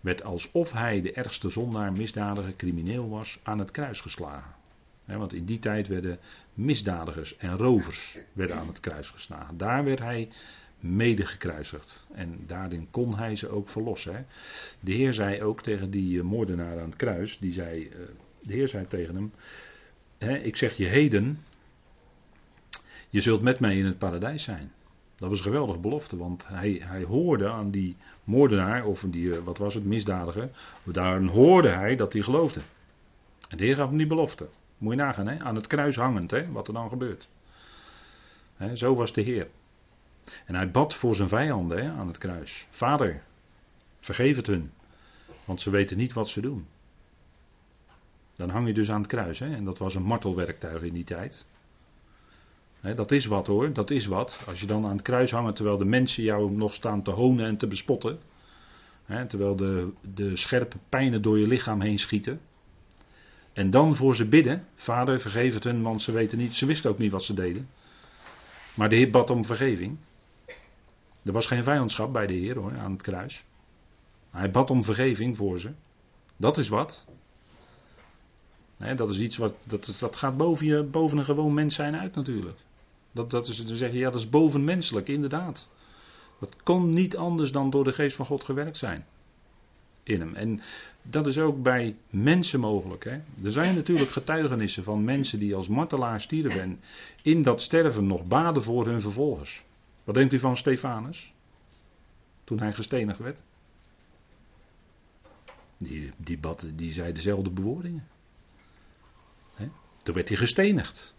werd 0.00 0.22
alsof 0.22 0.72
hij 0.72 1.02
de 1.02 1.12
ergste 1.12 1.48
zondaar, 1.48 1.92
misdadiger, 1.92 2.56
crimineel 2.56 3.08
was, 3.08 3.38
aan 3.42 3.58
het 3.58 3.70
kruis 3.70 4.00
geslagen. 4.00 4.54
want 5.04 5.32
in 5.32 5.44
die 5.44 5.58
tijd 5.58 5.88
werden 5.88 6.18
misdadigers 6.54 7.36
en 7.36 7.56
rovers 7.56 8.18
werden 8.32 8.56
aan 8.56 8.66
het 8.66 8.80
kruis 8.80 9.10
geslagen. 9.10 9.56
Daar 9.56 9.84
werd 9.84 9.98
hij 9.98 10.28
mede 10.80 11.26
gekruisigd. 11.26 12.06
En 12.14 12.44
daarin 12.46 12.88
kon 12.90 13.16
hij 13.16 13.36
ze 13.36 13.48
ook 13.48 13.68
verlossen. 13.68 14.26
De 14.80 14.92
Heer 14.92 15.12
zei 15.12 15.42
ook 15.42 15.62
tegen 15.62 15.90
die 15.90 16.18
eh, 16.18 16.24
moordenaar 16.24 16.80
aan 16.80 16.88
het 16.88 16.96
kruis, 16.96 17.38
die 17.38 17.52
zei, 17.52 17.88
eh, 17.88 17.98
de 18.42 18.52
Heer 18.52 18.68
zei 18.68 18.86
tegen 18.86 19.14
hem, 19.14 19.32
ik 20.42 20.56
zeg 20.56 20.76
je 20.76 20.84
heden, 20.84 21.44
je 23.10 23.20
zult 23.20 23.42
met 23.42 23.60
mij 23.60 23.76
in 23.76 23.86
het 23.86 23.98
paradijs 23.98 24.42
zijn. 24.42 24.72
Dat 25.16 25.28
was 25.28 25.38
een 25.38 25.44
geweldige 25.44 25.78
belofte, 25.78 26.16
want 26.16 26.46
hij, 26.46 26.80
hij 26.84 27.02
hoorde 27.02 27.48
aan 27.48 27.70
die 27.70 27.96
moordenaar, 28.24 28.84
of 28.84 29.04
die, 29.08 29.34
eh, 29.34 29.38
wat 29.38 29.58
was 29.58 29.74
het, 29.74 29.84
misdadiger, 29.84 30.50
daar 30.84 31.22
hoorde 31.22 31.68
hij 31.68 31.96
dat 31.96 32.12
hij 32.12 32.22
geloofde. 32.22 32.60
En 33.48 33.56
de 33.56 33.64
Heer 33.64 33.76
gaf 33.76 33.88
hem 33.88 33.98
die 33.98 34.06
belofte. 34.06 34.48
Moet 34.78 34.92
je 34.94 34.98
nagaan, 34.98 35.28
hè? 35.28 35.38
aan 35.38 35.54
het 35.54 35.66
kruis 35.66 35.96
hangend, 35.96 36.30
hè? 36.30 36.52
wat 36.52 36.68
er 36.68 36.74
dan 36.74 36.88
gebeurt. 36.88 37.28
zo 38.74 38.94
was 38.94 39.12
de 39.12 39.20
Heer. 39.20 39.48
En 40.46 40.54
hij 40.54 40.70
bad 40.70 40.94
voor 40.94 41.14
zijn 41.14 41.28
vijanden 41.28 41.84
hè, 41.84 41.90
aan 41.90 42.06
het 42.06 42.18
kruis. 42.18 42.66
Vader, 42.70 43.22
vergeef 44.00 44.36
het 44.36 44.46
hun, 44.46 44.70
want 45.44 45.60
ze 45.60 45.70
weten 45.70 45.96
niet 45.96 46.12
wat 46.12 46.28
ze 46.28 46.40
doen. 46.40 46.66
Dan 48.36 48.50
hang 48.50 48.66
je 48.66 48.74
dus 48.74 48.90
aan 48.90 49.00
het 49.00 49.10
kruis. 49.10 49.38
Hè? 49.38 49.54
En 49.54 49.64
dat 49.64 49.78
was 49.78 49.94
een 49.94 50.02
martelwerktuig 50.02 50.82
in 50.82 50.92
die 50.92 51.04
tijd. 51.04 51.44
dat 52.80 53.10
is 53.10 53.26
wat 53.26 53.46
hoor, 53.46 53.72
dat 53.72 53.90
is 53.90 54.06
wat. 54.06 54.42
Als 54.46 54.60
je 54.60 54.66
dan 54.66 54.84
aan 54.84 54.92
het 54.92 55.02
kruis 55.02 55.30
hangt 55.30 55.56
terwijl 55.56 55.78
de 55.78 55.84
mensen 55.84 56.22
jou 56.22 56.50
nog 56.50 56.74
staan 56.74 57.02
te 57.02 57.10
honen 57.10 57.46
en 57.46 57.56
te 57.56 57.66
bespotten. 57.66 58.18
terwijl 59.28 59.56
de, 59.56 59.92
de 60.14 60.36
scherpe 60.36 60.76
pijnen 60.88 61.22
door 61.22 61.38
je 61.38 61.46
lichaam 61.46 61.80
heen 61.80 61.98
schieten. 61.98 62.40
En 63.52 63.70
dan 63.70 63.94
voor 63.94 64.16
ze 64.16 64.28
bidden, 64.28 64.64
vader 64.74 65.20
vergeef 65.20 65.54
het 65.54 65.64
hun, 65.64 65.82
want 65.82 66.02
ze 66.02 66.12
weten 66.12 66.38
niet, 66.38 66.54
ze 66.54 66.66
wisten 66.66 66.90
ook 66.90 66.98
niet 66.98 67.10
wat 67.10 67.24
ze 67.24 67.34
deden. 67.34 67.68
Maar 68.74 68.88
de 68.88 68.96
Heer 68.96 69.10
bad 69.10 69.30
om 69.30 69.44
vergeving. 69.44 69.96
Er 71.28 71.34
was 71.34 71.46
geen 71.46 71.62
vijandschap 71.62 72.12
bij 72.12 72.26
de 72.26 72.34
Heer 72.34 72.58
hoor, 72.58 72.78
aan 72.78 72.92
het 72.92 73.02
kruis. 73.02 73.44
Hij 74.30 74.50
bad 74.50 74.70
om 74.70 74.84
vergeving 74.84 75.36
voor 75.36 75.60
ze. 75.60 75.70
Dat 76.36 76.58
is 76.58 76.68
wat. 76.68 77.04
dat 78.96 79.10
is 79.10 79.18
iets 79.18 79.36
wat. 79.36 79.54
Dat, 79.66 79.96
dat 79.98 80.16
gaat 80.16 80.36
boven, 80.36 80.66
je, 80.66 80.82
boven 80.82 81.18
een 81.18 81.24
gewoon 81.24 81.54
mens 81.54 81.74
zijn 81.74 81.96
uit 81.96 82.14
natuurlijk. 82.14 82.58
Dat, 83.12 83.30
dat 83.30 83.48
is, 83.48 83.66
dan 83.66 83.76
zeg 83.76 83.92
je, 83.92 83.98
ja, 83.98 84.10
dat 84.10 84.20
is 84.20 84.28
bovenmenselijk, 84.28 85.08
inderdaad. 85.08 85.68
Dat 86.38 86.56
kon 86.62 86.92
niet 86.92 87.16
anders 87.16 87.52
dan 87.52 87.70
door 87.70 87.84
de 87.84 87.92
geest 87.92 88.16
van 88.16 88.26
God 88.26 88.44
gewerkt 88.44 88.76
zijn. 88.76 89.06
In 90.02 90.20
hem. 90.20 90.34
En 90.34 90.60
dat 91.02 91.26
is 91.26 91.38
ook 91.38 91.62
bij 91.62 91.96
mensen 92.10 92.60
mogelijk. 92.60 93.04
Hè. 93.04 93.18
Er 93.44 93.52
zijn 93.52 93.74
natuurlijk 93.74 94.10
getuigenissen 94.10 94.84
van 94.84 95.04
mensen 95.04 95.38
die 95.38 95.54
als 95.54 95.68
martelaar 95.68 96.20
stierven 96.20 96.60
en 96.60 96.80
in 97.22 97.42
dat 97.42 97.62
sterven 97.62 98.06
nog 98.06 98.26
baden 98.26 98.62
voor 98.62 98.86
hun 98.86 99.00
vervolgers. 99.00 99.64
Wat 100.08 100.16
denkt 100.16 100.32
u 100.32 100.38
van 100.38 100.56
Stefanus? 100.56 101.32
Toen 102.44 102.60
hij 102.60 102.72
gestenigd 102.72 103.18
werd. 103.18 103.40
Die, 105.78 106.12
die, 106.16 106.38
bad, 106.38 106.66
die 106.74 106.92
zei 106.92 107.12
dezelfde 107.12 107.50
bewoordingen. 107.50 108.08
Toen 110.02 110.14
werd 110.14 110.28
hij 110.28 110.36
gestenigd. 110.36 111.14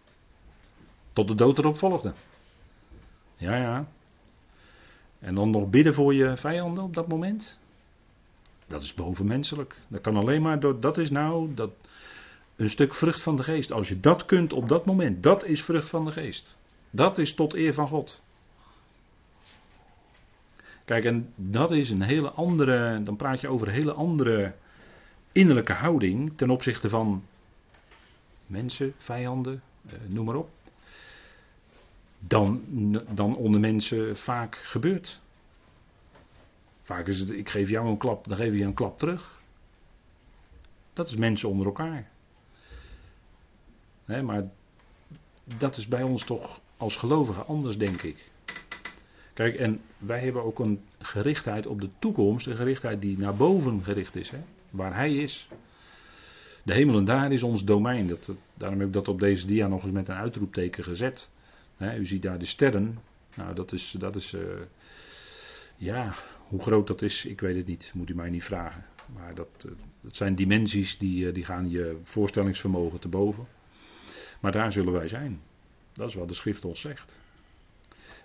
Tot 1.12 1.28
de 1.28 1.34
dood 1.34 1.58
erop 1.58 1.78
volgde. 1.78 2.12
Ja, 3.36 3.56
ja. 3.56 3.88
En 5.18 5.34
dan 5.34 5.50
nog 5.50 5.70
bidden 5.70 5.94
voor 5.94 6.14
je 6.14 6.36
vijanden 6.36 6.84
op 6.84 6.94
dat 6.94 7.08
moment. 7.08 7.58
Dat 8.66 8.82
is 8.82 8.94
bovenmenselijk. 8.94 9.76
Dat 9.88 10.00
kan 10.00 10.16
alleen 10.16 10.42
maar 10.42 10.60
door. 10.60 10.80
Dat 10.80 10.98
is 10.98 11.10
nou 11.10 11.54
dat, 11.54 11.70
een 12.56 12.70
stuk 12.70 12.94
vrucht 12.94 13.22
van 13.22 13.36
de 13.36 13.42
geest. 13.42 13.72
Als 13.72 13.88
je 13.88 14.00
dat 14.00 14.24
kunt 14.24 14.52
op 14.52 14.68
dat 14.68 14.84
moment, 14.84 15.22
dat 15.22 15.44
is 15.44 15.64
vrucht 15.64 15.88
van 15.88 16.04
de 16.04 16.12
geest. 16.12 16.56
Dat 16.90 17.18
is 17.18 17.34
tot 17.34 17.54
eer 17.54 17.74
van 17.74 17.88
God. 17.88 18.22
Kijk, 20.90 21.04
en 21.04 21.32
dat 21.36 21.70
is 21.70 21.90
een 21.90 22.02
hele 22.02 22.30
andere, 22.30 23.02
dan 23.02 23.16
praat 23.16 23.40
je 23.40 23.48
over 23.48 23.66
een 23.66 23.74
hele 23.74 23.92
andere 23.92 24.54
innerlijke 25.32 25.72
houding 25.72 26.32
ten 26.36 26.50
opzichte 26.50 26.88
van 26.88 27.24
mensen, 28.46 28.94
vijanden, 28.96 29.62
eh, 29.86 29.92
noem 30.06 30.24
maar 30.24 30.34
op. 30.34 30.50
Dan, 32.18 32.62
dan 33.10 33.36
onder 33.36 33.60
mensen 33.60 34.16
vaak 34.16 34.54
gebeurt. 34.54 35.20
Vaak 36.82 37.06
is 37.06 37.20
het, 37.20 37.30
ik 37.30 37.48
geef 37.48 37.68
jou 37.68 37.88
een 37.88 37.98
klap, 37.98 38.28
dan 38.28 38.36
geef 38.36 38.54
je 38.54 38.64
een 38.64 38.74
klap 38.74 38.98
terug. 38.98 39.40
Dat 40.92 41.08
is 41.08 41.16
mensen 41.16 41.48
onder 41.48 41.66
elkaar. 41.66 42.10
maar 44.04 44.48
dat 45.58 45.76
is 45.76 45.86
bij 45.86 46.02
ons 46.02 46.24
toch 46.24 46.60
als 46.76 46.96
gelovigen 46.96 47.46
anders, 47.46 47.78
denk 47.78 48.02
ik. 48.02 48.29
Kijk, 49.34 49.56
en 49.56 49.80
wij 49.98 50.20
hebben 50.20 50.44
ook 50.44 50.58
een 50.58 50.80
gerichtheid 50.98 51.66
op 51.66 51.80
de 51.80 51.88
toekomst, 51.98 52.46
een 52.46 52.56
gerichtheid 52.56 53.00
die 53.00 53.18
naar 53.18 53.36
boven 53.36 53.84
gericht 53.84 54.16
is, 54.16 54.30
hè? 54.30 54.38
waar 54.70 54.94
Hij 54.94 55.14
is. 55.14 55.48
De 56.62 56.74
hemel 56.74 56.98
en 56.98 57.04
daar 57.04 57.32
is 57.32 57.42
ons 57.42 57.64
domein. 57.64 58.06
Dat, 58.06 58.32
daarom 58.54 58.78
heb 58.78 58.88
ik 58.88 58.94
dat 58.94 59.08
op 59.08 59.20
deze 59.20 59.46
dia 59.46 59.68
nog 59.68 59.82
eens 59.82 59.92
met 59.92 60.08
een 60.08 60.14
uitroepteken 60.14 60.84
gezet. 60.84 61.30
u 61.98 62.06
ziet 62.06 62.22
daar 62.22 62.38
de 62.38 62.44
sterren. 62.44 62.98
Nou, 63.36 63.54
dat 63.54 63.72
is, 63.72 63.94
dat 63.98 64.16
is 64.16 64.32
uh, 64.32 64.40
ja, 65.76 66.14
hoe 66.48 66.62
groot 66.62 66.86
dat 66.86 67.02
is, 67.02 67.24
ik 67.24 67.40
weet 67.40 67.56
het 67.56 67.66
niet. 67.66 67.92
Moet 67.94 68.10
u 68.10 68.14
mij 68.14 68.30
niet 68.30 68.44
vragen. 68.44 68.84
Maar 69.14 69.34
dat, 69.34 69.66
uh, 69.66 69.72
dat 70.00 70.16
zijn 70.16 70.34
dimensies 70.34 70.98
die, 70.98 71.26
uh, 71.26 71.34
die 71.34 71.44
gaan 71.44 71.70
je 71.70 71.98
voorstellingsvermogen 72.02 72.98
te 72.98 73.08
boven. 73.08 73.46
Maar 74.40 74.52
daar 74.52 74.72
zullen 74.72 74.92
wij 74.92 75.08
zijn. 75.08 75.40
Dat 75.92 76.08
is 76.08 76.14
wat 76.14 76.28
de 76.28 76.34
schrift 76.34 76.64
ons 76.64 76.80
zegt. 76.80 77.19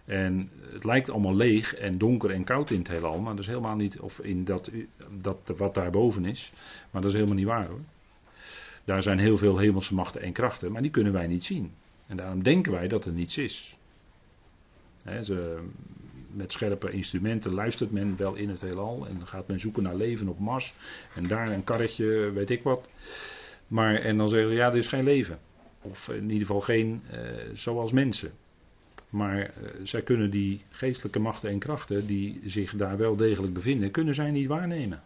En 0.05 0.49
het 0.71 0.83
lijkt 0.83 1.09
allemaal 1.09 1.35
leeg 1.35 1.75
en 1.75 1.97
donker 1.97 2.31
en 2.31 2.43
koud 2.43 2.69
in 2.69 2.79
het 2.79 2.87
heelal, 2.87 3.19
maar 3.19 3.31
dat 3.31 3.43
is 3.43 3.47
helemaal 3.47 3.75
niet, 3.75 3.99
of 3.99 4.19
in 4.19 4.43
dat, 4.43 4.71
dat 5.21 5.53
wat 5.57 5.73
daarboven 5.73 6.25
is, 6.25 6.53
maar 6.91 7.01
dat 7.01 7.11
is 7.11 7.17
helemaal 7.17 7.37
niet 7.37 7.47
waar 7.47 7.67
hoor. 7.67 7.81
Daar 8.83 9.03
zijn 9.03 9.19
heel 9.19 9.37
veel 9.37 9.57
hemelse 9.57 9.93
machten 9.93 10.21
en 10.21 10.31
krachten, 10.31 10.71
maar 10.71 10.81
die 10.81 10.91
kunnen 10.91 11.13
wij 11.13 11.27
niet 11.27 11.43
zien. 11.43 11.73
En 12.07 12.17
daarom 12.17 12.43
denken 12.43 12.71
wij 12.71 12.87
dat 12.87 13.05
er 13.05 13.11
niets 13.11 13.37
is. 13.37 13.77
ze, 15.23 15.63
met 16.31 16.51
scherpe 16.51 16.91
instrumenten 16.91 17.51
luistert 17.51 17.91
men 17.91 18.17
wel 18.17 18.35
in 18.35 18.49
het 18.49 18.61
heelal 18.61 19.07
en 19.07 19.17
dan 19.17 19.27
gaat 19.27 19.47
men 19.47 19.59
zoeken 19.59 19.83
naar 19.83 19.95
leven 19.95 20.27
op 20.27 20.39
Mars 20.39 20.73
en 21.15 21.27
daar 21.27 21.49
een 21.49 21.63
karretje, 21.63 22.31
weet 22.31 22.49
ik 22.49 22.63
wat. 22.63 22.89
Maar 23.67 23.95
en 23.95 24.17
dan 24.17 24.29
zeggen 24.29 24.49
ze 24.49 24.55
ja, 24.55 24.67
er 24.67 24.77
is 24.77 24.87
geen 24.87 25.03
leven. 25.03 25.39
Of 25.81 26.09
in 26.09 26.23
ieder 26.23 26.45
geval 26.45 26.61
geen 26.61 27.01
eh, 27.11 27.19
zoals 27.53 27.91
mensen. 27.91 28.31
Maar 29.15 29.39
uh, 29.39 29.69
zij 29.83 30.01
kunnen 30.01 30.29
die 30.29 30.61
geestelijke 30.69 31.19
machten 31.19 31.49
en 31.49 31.59
krachten 31.59 32.07
die 32.07 32.41
zich 32.45 32.75
daar 32.75 32.97
wel 32.97 33.15
degelijk 33.15 33.53
bevinden, 33.53 33.91
kunnen 33.91 34.15
zij 34.15 34.31
niet 34.31 34.47
waarnemen. 34.47 35.01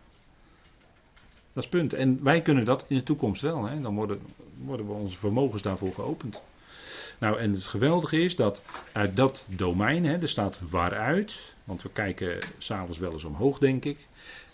Dat 1.52 1.64
is 1.64 1.70
het 1.70 1.80
punt. 1.80 1.94
En 1.94 2.24
wij 2.24 2.42
kunnen 2.42 2.66
dat 2.66 2.86
in 2.88 2.96
de 2.98 3.04
toekomst 3.04 3.42
wel. 3.42 3.68
Hè? 3.68 3.82
Dan 3.82 3.96
worden, 3.96 4.20
worden 4.58 4.86
we 4.86 4.92
onze 4.92 5.18
vermogens 5.18 5.62
daarvoor 5.62 5.94
geopend. 5.94 6.42
Nou, 7.20 7.40
en 7.40 7.52
het 7.52 7.64
geweldige 7.64 8.22
is 8.22 8.36
dat 8.36 8.64
uit 8.92 9.16
dat 9.16 9.46
domein, 9.48 10.06
hè, 10.06 10.18
er 10.18 10.30
staat 10.30 10.60
waaruit, 10.70 11.56
want 11.64 11.82
we 11.82 11.90
kijken 11.90 12.38
s'avonds 12.58 12.98
wel 12.98 13.12
eens 13.12 13.24
omhoog, 13.24 13.58
denk 13.58 13.86
ik. 13.86 13.98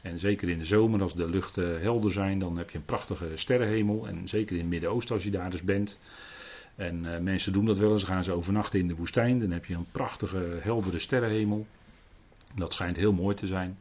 En 0.02 0.20
zeker 0.20 0.50
in 0.50 0.58
de 0.58 0.66
zomer, 0.66 1.02
als 1.02 1.16
de 1.16 1.30
luchten 1.30 1.82
helder 1.82 2.12
zijn, 2.12 2.40
dan 2.40 2.58
heb 2.58 2.70
je 2.70 2.78
een 2.78 2.86
prachtige 2.86 3.32
sterrenhemel. 3.36 4.08
En 4.08 4.28
zeker 4.28 4.56
in 4.56 4.62
het 4.62 4.70
Midden-Oosten, 4.70 5.16
als 5.16 5.24
je 5.24 5.32
daar 5.32 5.50
dus 5.50 5.64
bent. 5.64 5.98
En 6.76 7.04
uh, 7.06 7.20
mensen 7.20 7.54
doen 7.54 7.66
dat 7.66 7.78
wel 7.78 7.92
eens, 7.92 8.04
gaan 8.04 8.24
ze 8.24 8.32
overnachten 8.32 8.80
in 8.80 8.88
de 8.88 8.96
woestijn. 8.96 9.40
Dan 9.40 9.52
heb 9.52 9.66
je 9.66 9.74
een 9.74 9.92
prachtige, 9.92 10.60
heldere 10.62 11.00
sterrenhemel. 11.00 11.68
Dat 12.56 12.74
schijnt 12.74 12.96
heel 12.96 13.14
mooi 13.14 13.36
te 13.36 13.48
zijn. 13.48 13.78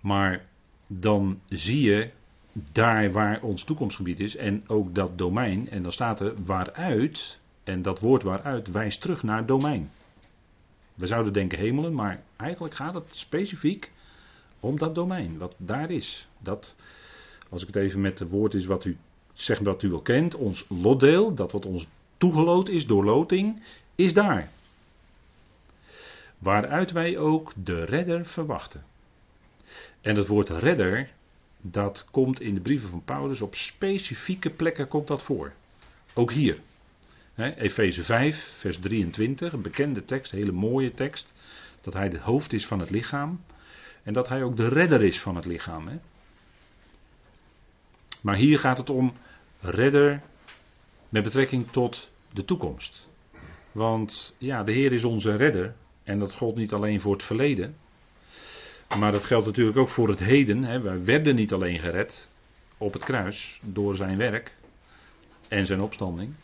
Maar 0.00 0.44
dan 0.86 1.40
zie 1.48 1.80
je 1.90 2.10
daar 2.72 3.12
waar 3.12 3.42
ons 3.42 3.64
toekomstgebied 3.64 4.20
is 4.20 4.36
en 4.36 4.64
ook 4.66 4.94
dat 4.94 5.18
domein. 5.18 5.70
En 5.70 5.82
dan 5.82 5.92
staat 5.92 6.20
er 6.20 6.34
waaruit, 6.44 7.38
en 7.64 7.82
dat 7.82 8.00
woord 8.00 8.22
waaruit 8.22 8.70
wijst 8.70 9.00
terug 9.00 9.22
naar 9.22 9.46
domein. 9.46 9.90
We 10.94 11.06
zouden 11.06 11.32
denken 11.32 11.58
hemelen, 11.58 11.94
maar 11.94 12.22
eigenlijk 12.36 12.74
gaat 12.74 12.94
het 12.94 13.08
specifiek 13.10 13.92
om 14.60 14.78
dat 14.78 14.94
domein, 14.94 15.38
wat 15.38 15.54
daar 15.56 15.90
is. 15.90 16.28
Dat, 16.38 16.76
als 17.48 17.60
ik 17.60 17.66
het 17.66 17.76
even 17.76 18.00
met 18.00 18.18
het 18.18 18.30
woord 18.30 18.54
is 18.54 18.66
wat 18.66 18.84
u 18.84 18.96
zegt 19.32 19.64
dat 19.64 19.82
u 19.82 19.92
al 19.92 20.00
kent, 20.00 20.34
ons 20.34 20.64
lotdeel, 20.68 21.34
dat 21.34 21.52
wat 21.52 21.66
ons 21.66 21.86
toegeloot 22.18 22.68
is 22.68 22.86
door 22.86 23.04
loting, 23.04 23.62
is 23.94 24.14
daar. 24.14 24.48
Waaruit 26.38 26.92
wij 26.92 27.18
ook 27.18 27.52
de 27.64 27.84
redder 27.84 28.26
verwachten. 28.26 28.84
En 30.00 30.16
het 30.16 30.26
woord 30.26 30.48
redder, 30.48 31.10
dat 31.60 32.06
komt 32.10 32.40
in 32.40 32.54
de 32.54 32.60
brieven 32.60 32.88
van 32.88 33.04
Paulus 33.04 33.40
op 33.40 33.54
specifieke 33.54 34.50
plekken 34.50 34.88
komt 34.88 35.06
dat 35.06 35.22
voor. 35.22 35.52
Ook 36.14 36.32
hier. 36.32 36.58
Efeze 37.36 38.02
5, 38.02 38.54
vers 38.58 38.78
23, 38.78 39.52
een 39.52 39.62
bekende 39.62 40.04
tekst, 40.04 40.32
een 40.32 40.38
hele 40.38 40.52
mooie 40.52 40.94
tekst. 40.94 41.32
Dat 41.80 41.94
hij 41.94 42.04
het 42.04 42.16
hoofd 42.16 42.52
is 42.52 42.66
van 42.66 42.78
het 42.78 42.90
lichaam. 42.90 43.40
En 44.02 44.12
dat 44.12 44.28
hij 44.28 44.42
ook 44.42 44.56
de 44.56 44.68
redder 44.68 45.02
is 45.02 45.20
van 45.20 45.36
het 45.36 45.44
lichaam. 45.44 45.88
He. 45.88 45.96
Maar 48.22 48.36
hier 48.36 48.58
gaat 48.58 48.78
het 48.78 48.90
om 48.90 49.12
redder 49.60 50.22
met 51.08 51.22
betrekking 51.22 51.70
tot 51.70 52.10
de 52.32 52.44
toekomst. 52.44 53.08
Want 53.72 54.36
ja, 54.38 54.62
de 54.62 54.72
Heer 54.72 54.92
is 54.92 55.04
onze 55.04 55.36
redder. 55.36 55.74
En 56.04 56.18
dat 56.18 56.32
geldt 56.32 56.56
niet 56.56 56.72
alleen 56.72 57.00
voor 57.00 57.12
het 57.12 57.22
verleden. 57.22 57.76
Maar 58.98 59.12
dat 59.12 59.24
geldt 59.24 59.46
natuurlijk 59.46 59.76
ook 59.76 59.88
voor 59.88 60.08
het 60.08 60.18
heden. 60.18 60.64
Hè. 60.64 60.80
Wij 60.80 61.04
werden 61.04 61.34
niet 61.34 61.52
alleen 61.52 61.78
gered 61.78 62.28
op 62.78 62.92
het 62.92 63.04
kruis 63.04 63.60
door 63.64 63.96
zijn 63.96 64.16
werk 64.16 64.54
en 65.48 65.66
zijn 65.66 65.80
opstanding. 65.80 66.34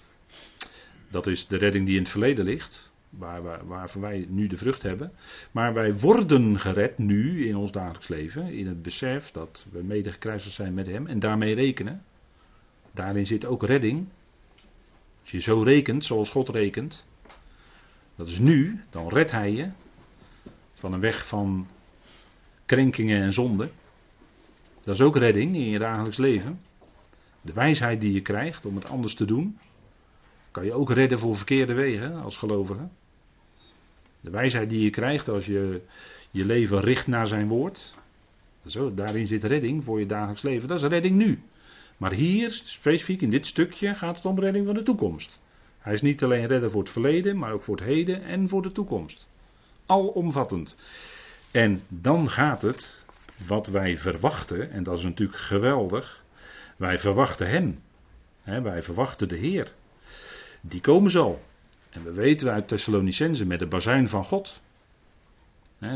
Dat 1.11 1.27
is 1.27 1.47
de 1.47 1.57
redding 1.57 1.87
die 1.87 1.95
in 1.95 2.03
het 2.03 2.11
verleden 2.11 2.45
ligt, 2.45 2.91
waar, 3.11 3.43
waar, 3.43 3.67
waarvan 3.67 4.01
wij 4.01 4.27
nu 4.29 4.47
de 4.47 4.57
vrucht 4.57 4.83
hebben. 4.83 5.13
Maar 5.51 5.75
wij 5.75 5.95
worden 5.95 6.61
gered 6.61 6.99
nu 6.99 7.47
in 7.47 7.57
ons 7.57 7.73
dagelijks 7.73 8.09
leven, 8.09 8.53
in 8.53 8.67
het 8.67 8.83
besef 8.83 9.31
dat 9.31 9.67
we 9.73 9.83
mede 9.83 10.13
gekruisigd 10.13 10.55
zijn 10.55 10.75
met 10.75 10.87
Hem 10.87 11.07
en 11.07 11.19
daarmee 11.19 11.55
rekenen. 11.55 12.03
Daarin 12.91 13.27
zit 13.27 13.45
ook 13.45 13.63
redding. 13.63 14.07
Als 15.25 15.33
je 15.33 15.41
zo 15.41 15.63
rekent, 15.63 16.05
zoals 16.05 16.31
God 16.31 16.49
rekent, 16.49 17.07
dat 18.17 18.27
is 18.27 18.39
nu, 18.39 18.81
dan 18.91 19.09
redt 19.09 19.31
Hij 19.31 19.53
je 19.53 19.71
van 20.75 20.93
een 20.93 21.01
weg 21.01 21.27
van 21.27 21.67
krenkingen 22.67 23.23
en 23.23 23.33
zonde. 23.33 23.71
Dat 24.81 24.95
is 24.95 25.01
ook 25.01 25.17
redding 25.17 25.55
in 25.55 25.71
je 25.71 25.79
dagelijks 25.79 26.17
leven. 26.17 26.61
De 27.41 27.53
wijsheid 27.53 28.01
die 28.01 28.13
je 28.13 28.21
krijgt 28.21 28.67
om 28.67 28.75
het 28.75 28.89
anders 28.89 29.15
te 29.15 29.25
doen, 29.25 29.59
kan 30.51 30.65
je 30.65 30.73
ook 30.73 30.91
redden 30.91 31.19
voor 31.19 31.37
verkeerde 31.37 31.75
wegen 31.75 32.23
als 32.23 32.37
gelovige. 32.37 32.89
De 34.21 34.31
wijsheid 34.31 34.71
die 34.71 34.83
je 34.83 34.91
krijgt 34.91 35.29
als 35.29 35.47
je 35.47 35.83
je 36.31 36.45
leven 36.45 36.81
richt 36.81 37.07
naar 37.07 37.27
zijn 37.27 37.49
woord. 37.49 37.95
Zo, 38.67 38.95
daarin 38.95 39.27
zit 39.27 39.45
redding 39.45 39.85
voor 39.85 40.01
je 40.01 40.07
dagelijks 40.07 40.43
leven. 40.43 40.69
Dat 40.69 40.83
is 40.83 40.89
redding 40.89 41.17
nu. 41.17 41.43
Maar 41.97 42.13
hier, 42.13 42.51
specifiek 42.51 43.21
in 43.21 43.31
dit 43.31 43.47
stukje, 43.47 43.95
gaat 43.95 44.17
het 44.17 44.25
om 44.25 44.39
redding 44.39 44.67
van 44.67 44.75
de 44.75 44.83
toekomst. 44.83 45.41
Hij 45.79 45.93
is 45.93 46.03
niet 46.03 46.23
alleen 46.23 46.47
redder 46.47 46.71
voor 46.71 46.83
het 46.83 46.91
verleden, 46.91 47.39
maar 47.39 47.53
ook 47.53 47.63
voor 47.63 47.77
het 47.77 47.85
heden 47.85 48.23
en 48.25 48.49
voor 48.49 48.63
de 48.63 48.73
toekomst. 48.73 49.27
Alomvattend. 49.87 50.77
En 51.51 51.83
dan 51.89 52.31
gaat 52.31 52.63
het, 52.63 53.05
wat 53.47 53.67
wij 53.67 53.99
verwachten, 53.99 54.71
en 54.71 54.83
dat 54.83 54.99
is 54.99 55.05
natuurlijk 55.05 55.39
geweldig, 55.39 56.25
wij 56.77 56.99
verwachten 56.99 57.49
Hem. 57.49 57.83
wij 58.45 58.83
verwachten 58.83 59.29
de 59.29 59.37
Heer. 59.37 59.73
Die 60.61 60.81
komen 60.81 61.11
zal. 61.11 61.43
En 61.91 62.05
we 62.05 62.13
weten 62.13 62.53
uit 62.53 62.69
Thessalonicense 62.69 63.47
met 63.47 63.59
de 63.59 63.67
bazuin 63.67 64.09
van 64.09 64.25
God. 64.25 64.61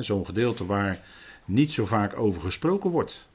Zo'n 0.00 0.26
gedeelte 0.26 0.66
waar 0.66 1.00
niet 1.44 1.72
zo 1.72 1.86
vaak 1.86 2.16
over 2.16 2.40
gesproken 2.40 2.90
wordt. 2.90 3.28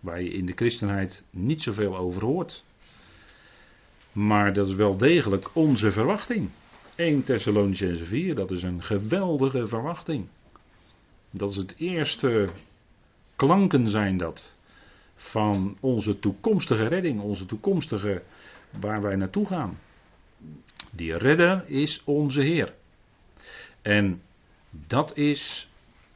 Waar 0.00 0.22
je 0.22 0.30
in 0.30 0.46
de 0.46 0.52
christenheid 0.52 1.22
niet 1.30 1.62
zoveel 1.62 1.96
over 1.96 2.24
hoort. 2.24 2.64
Maar 4.12 4.52
dat 4.52 4.68
is 4.68 4.74
wel 4.74 4.96
degelijk 4.96 5.50
onze 5.52 5.92
verwachting. 5.92 6.50
1 6.94 7.24
Thessalonicense 7.24 8.04
4, 8.04 8.34
dat 8.34 8.50
is 8.50 8.62
een 8.62 8.82
geweldige 8.82 9.66
verwachting. 9.66 10.26
Dat 11.30 11.50
is 11.50 11.56
het 11.56 11.74
eerste 11.76 12.48
klanken 13.36 13.88
zijn 13.88 14.16
dat. 14.16 14.56
Van 15.14 15.76
onze 15.80 16.18
toekomstige 16.18 16.86
redding, 16.86 17.20
onze 17.20 17.46
toekomstige 17.46 18.22
waar 18.80 19.02
wij 19.02 19.16
naartoe 19.16 19.46
gaan. 19.46 19.78
Die 20.90 21.16
redder 21.16 21.64
is 21.66 22.02
onze 22.04 22.40
Heer. 22.40 22.74
En 23.82 24.22
dat 24.70 25.16
is 25.16 25.69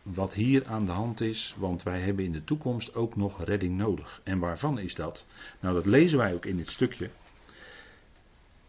wat 0.05 0.35
hier 0.35 0.67
aan 0.67 0.85
de 0.85 0.93
hand 0.93 1.21
is, 1.21 1.55
want 1.59 1.83
wij 1.83 2.01
hebben 2.01 2.25
in 2.25 2.33
de 2.33 2.45
toekomst 2.45 2.95
ook 2.95 3.17
nog 3.17 3.45
redding 3.45 3.77
nodig. 3.77 4.21
En 4.25 4.39
waarvan 4.39 4.79
is 4.79 4.95
dat? 4.95 5.27
Nou, 5.61 5.75
dat 5.75 5.87
lezen 5.87 6.19
wij 6.19 6.35
ook 6.35 6.47
in 6.47 6.57
dit 6.57 6.71
stukje. 6.71 7.11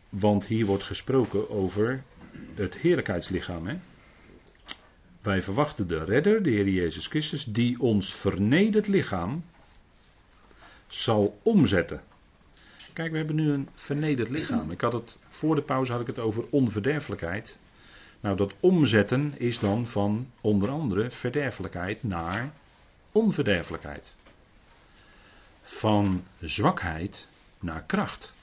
Want 0.09 0.45
hier 0.45 0.65
wordt 0.65 0.83
gesproken 0.83 1.49
over 1.49 2.03
het 2.53 2.77
heerlijkheidslichaam. 2.77 3.67
Hè? 3.67 3.77
Wij 5.21 5.41
verwachten 5.41 5.87
de 5.87 6.03
redder, 6.03 6.43
de 6.43 6.49
Heer 6.49 6.69
Jezus 6.69 7.07
Christus, 7.07 7.43
die 7.43 7.79
ons 7.79 8.13
vernederd 8.13 8.87
lichaam 8.87 9.43
zal 10.87 11.39
omzetten. 11.43 12.01
Kijk, 12.93 13.11
we 13.11 13.17
hebben 13.17 13.35
nu 13.35 13.51
een 13.51 13.69
vernederd 13.73 14.29
lichaam. 14.29 14.71
Ik 14.71 14.81
had 14.81 14.93
het, 14.93 15.19
voor 15.27 15.55
de 15.55 15.61
pauze 15.61 15.91
had 15.91 16.01
ik 16.01 16.07
het 16.07 16.19
over 16.19 16.45
onverderfelijkheid. 16.49 17.57
Nou, 18.25 18.37
dat 18.37 18.55
omzetten 18.59 19.33
is 19.37 19.59
dan 19.59 19.87
van 19.87 20.27
onder 20.41 20.69
andere 20.69 21.11
verderfelijkheid 21.11 22.03
naar 22.03 22.51
onverderfelijkheid. 23.11 24.15
Van 25.61 26.23
zwakheid 26.39 27.27
naar 27.59 27.83
kracht. 27.83 28.33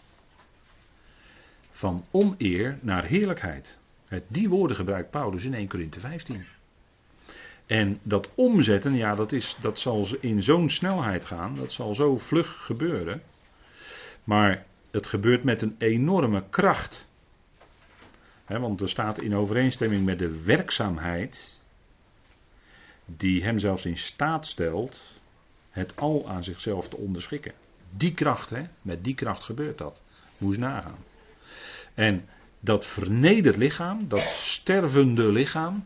Van 1.70 2.04
oneer 2.10 2.78
naar 2.80 3.04
heerlijkheid. 3.04 3.78
Die 4.26 4.48
woorden 4.48 4.76
gebruikt 4.76 5.10
Paulus 5.10 5.44
in 5.44 5.54
1 5.54 5.68
Corinthië 5.68 6.00
15. 6.00 6.44
En 7.66 7.98
dat 8.02 8.28
omzetten, 8.34 8.94
ja, 8.94 9.14
dat, 9.14 9.32
is, 9.32 9.56
dat 9.60 9.80
zal 9.80 10.06
in 10.20 10.42
zo'n 10.42 10.68
snelheid 10.68 11.24
gaan, 11.24 11.56
dat 11.56 11.72
zal 11.72 11.94
zo 11.94 12.18
vlug 12.18 12.64
gebeuren. 12.64 13.22
Maar 14.24 14.66
het 14.90 15.06
gebeurt 15.06 15.44
met 15.44 15.62
een 15.62 15.74
enorme 15.78 16.44
kracht. 16.50 17.10
Want 18.46 18.80
er 18.80 18.88
staat 18.88 19.22
in 19.22 19.34
overeenstemming 19.34 20.04
met 20.04 20.18
de 20.18 20.42
werkzaamheid 20.42 21.60
die 23.06 23.42
hem 23.42 23.58
zelfs 23.58 23.84
in 23.84 23.98
staat 23.98 24.46
stelt 24.46 25.20
het 25.70 25.96
al 25.96 26.28
aan 26.28 26.44
zichzelf 26.44 26.88
te 26.88 26.96
onderschikken. 26.96 27.52
Die 27.90 28.14
kracht, 28.14 28.50
hè, 28.50 28.62
met 28.82 29.04
die 29.04 29.14
kracht 29.14 29.42
gebeurt 29.42 29.78
dat. 29.78 30.02
Eens 30.40 30.56
nagaan. 30.56 30.98
En 31.94 32.28
dat 32.60 32.86
vernederd 32.86 33.56
lichaam, 33.56 34.08
dat 34.08 34.20
stervende 34.20 35.32
lichaam, 35.32 35.84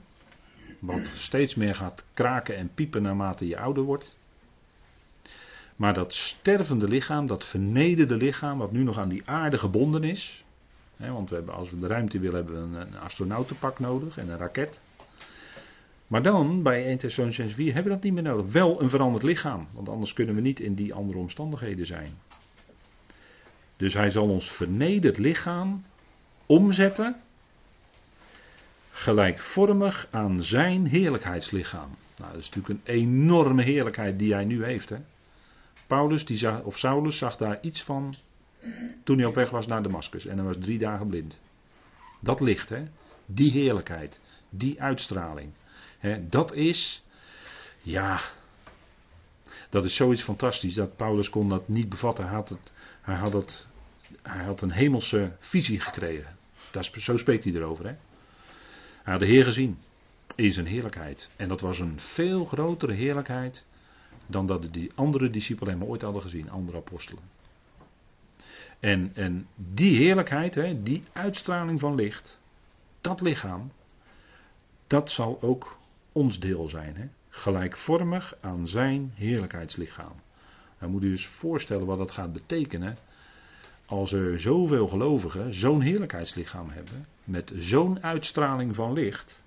wat 0.78 1.10
steeds 1.14 1.54
meer 1.54 1.74
gaat 1.74 2.04
kraken 2.14 2.56
en 2.56 2.70
piepen 2.74 3.02
naarmate 3.02 3.46
je 3.46 3.58
ouder 3.58 3.82
wordt. 3.82 4.16
Maar 5.76 5.94
dat 5.94 6.14
stervende 6.14 6.88
lichaam, 6.88 7.26
dat 7.26 7.44
vernederde 7.44 8.16
lichaam, 8.16 8.58
wat 8.58 8.72
nu 8.72 8.82
nog 8.82 8.98
aan 8.98 9.08
die 9.08 9.22
aarde 9.24 9.58
gebonden 9.58 10.04
is. 10.04 10.44
Want 10.96 11.30
we 11.30 11.36
hebben, 11.36 11.54
als 11.54 11.70
we 11.70 11.78
de 11.78 11.86
ruimte 11.86 12.18
willen, 12.18 12.36
hebben 12.36 12.72
we 12.72 12.78
een 12.78 12.98
astronautenpak 12.98 13.78
nodig 13.78 14.18
en 14.18 14.28
een 14.28 14.38
raket. 14.38 14.80
Maar 16.06 16.22
dan, 16.22 16.62
bij 16.62 16.86
1 16.86 16.98
Thessalonians 16.98 17.54
4, 17.54 17.66
hebben 17.66 17.92
we 17.92 17.98
dat 17.98 18.02
niet 18.02 18.12
meer 18.12 18.22
nodig. 18.22 18.52
Wel 18.52 18.80
een 18.80 18.88
veranderd 18.88 19.22
lichaam, 19.22 19.68
want 19.72 19.88
anders 19.88 20.12
kunnen 20.12 20.34
we 20.34 20.40
niet 20.40 20.60
in 20.60 20.74
die 20.74 20.94
andere 20.94 21.18
omstandigheden 21.18 21.86
zijn. 21.86 22.18
Dus 23.76 23.94
hij 23.94 24.10
zal 24.10 24.28
ons 24.28 24.50
vernederd 24.50 25.18
lichaam 25.18 25.84
omzetten 26.46 27.16
gelijkvormig 28.90 30.08
aan 30.10 30.42
zijn 30.42 30.86
heerlijkheidslichaam. 30.86 31.90
Nou, 32.18 32.32
dat 32.32 32.40
is 32.40 32.50
natuurlijk 32.50 32.88
een 32.88 32.94
enorme 32.94 33.62
heerlijkheid 33.62 34.18
die 34.18 34.32
hij 34.32 34.44
nu 34.44 34.64
heeft. 34.64 34.88
Hè? 34.88 34.96
Paulus, 35.86 36.24
die 36.24 36.36
zag, 36.36 36.62
of 36.62 36.78
Saulus, 36.78 37.18
zag 37.18 37.36
daar 37.36 37.58
iets 37.60 37.82
van 37.82 38.14
toen 39.04 39.18
hij 39.18 39.26
op 39.26 39.34
weg 39.34 39.50
was 39.50 39.66
naar 39.66 39.82
Damascus 39.82 40.26
en 40.26 40.36
hij 40.36 40.46
was 40.46 40.56
drie 40.60 40.78
dagen 40.78 41.06
blind. 41.06 41.40
Dat 42.20 42.40
licht, 42.40 42.68
hè? 42.68 42.84
die 43.26 43.50
heerlijkheid, 43.50 44.20
die 44.48 44.82
uitstraling. 44.82 45.52
Hè? 45.98 46.28
Dat 46.28 46.54
is, 46.54 47.02
ja, 47.82 48.20
dat 49.70 49.84
is 49.84 49.94
zoiets 49.94 50.22
fantastisch 50.22 50.74
dat 50.74 50.96
Paulus 50.96 51.30
kon 51.30 51.48
dat 51.48 51.68
niet 51.68 51.88
bevatten. 51.88 52.24
Hij 52.24 52.34
had, 52.34 52.48
het, 52.48 52.72
hij 53.00 53.16
had, 53.16 53.32
het, 53.32 53.66
hij 54.22 54.44
had 54.44 54.60
een 54.60 54.70
hemelse 54.70 55.32
visie 55.38 55.80
gekregen. 55.80 56.36
Dat 56.70 56.90
is, 56.94 57.04
zo 57.04 57.16
spreekt 57.16 57.44
hij 57.44 57.52
erover. 57.52 57.84
Hè? 57.84 57.94
Hij 59.02 59.12
had 59.12 59.20
de 59.20 59.26
Heer 59.26 59.44
gezien 59.44 59.78
in 60.36 60.52
zijn 60.52 60.66
heerlijkheid. 60.66 61.30
En 61.36 61.48
dat 61.48 61.60
was 61.60 61.78
een 61.78 62.00
veel 62.00 62.44
grotere 62.44 62.92
heerlijkheid 62.92 63.64
dan 64.26 64.46
dat 64.46 64.72
die 64.72 64.90
andere 64.94 65.30
discipelen 65.30 65.72
hem 65.78 65.88
ooit 65.88 66.02
hadden 66.02 66.22
gezien, 66.22 66.50
andere 66.50 66.78
apostelen. 66.78 67.22
En, 68.86 69.10
en 69.14 69.46
die 69.56 69.96
heerlijkheid, 69.96 70.54
hè, 70.54 70.82
die 70.82 71.02
uitstraling 71.12 71.80
van 71.80 71.94
licht, 71.94 72.40
dat 73.00 73.20
lichaam, 73.20 73.72
dat 74.86 75.10
zal 75.10 75.42
ook 75.42 75.78
ons 76.12 76.40
deel 76.40 76.68
zijn. 76.68 76.96
Hè? 76.96 77.08
Gelijkvormig 77.28 78.36
aan 78.40 78.68
zijn 78.68 79.12
heerlijkheidslichaam. 79.14 80.12
Dan 80.78 80.90
moet 80.90 81.02
u 81.02 81.10
eens 81.10 81.26
voorstellen 81.26 81.86
wat 81.86 81.98
dat 81.98 82.10
gaat 82.10 82.32
betekenen 82.32 82.96
als 83.86 84.12
er 84.12 84.40
zoveel 84.40 84.88
gelovigen 84.88 85.54
zo'n 85.54 85.80
heerlijkheidslichaam 85.80 86.70
hebben, 86.70 87.06
met 87.24 87.52
zo'n 87.56 88.02
uitstraling 88.02 88.74
van 88.74 88.92
licht, 88.92 89.44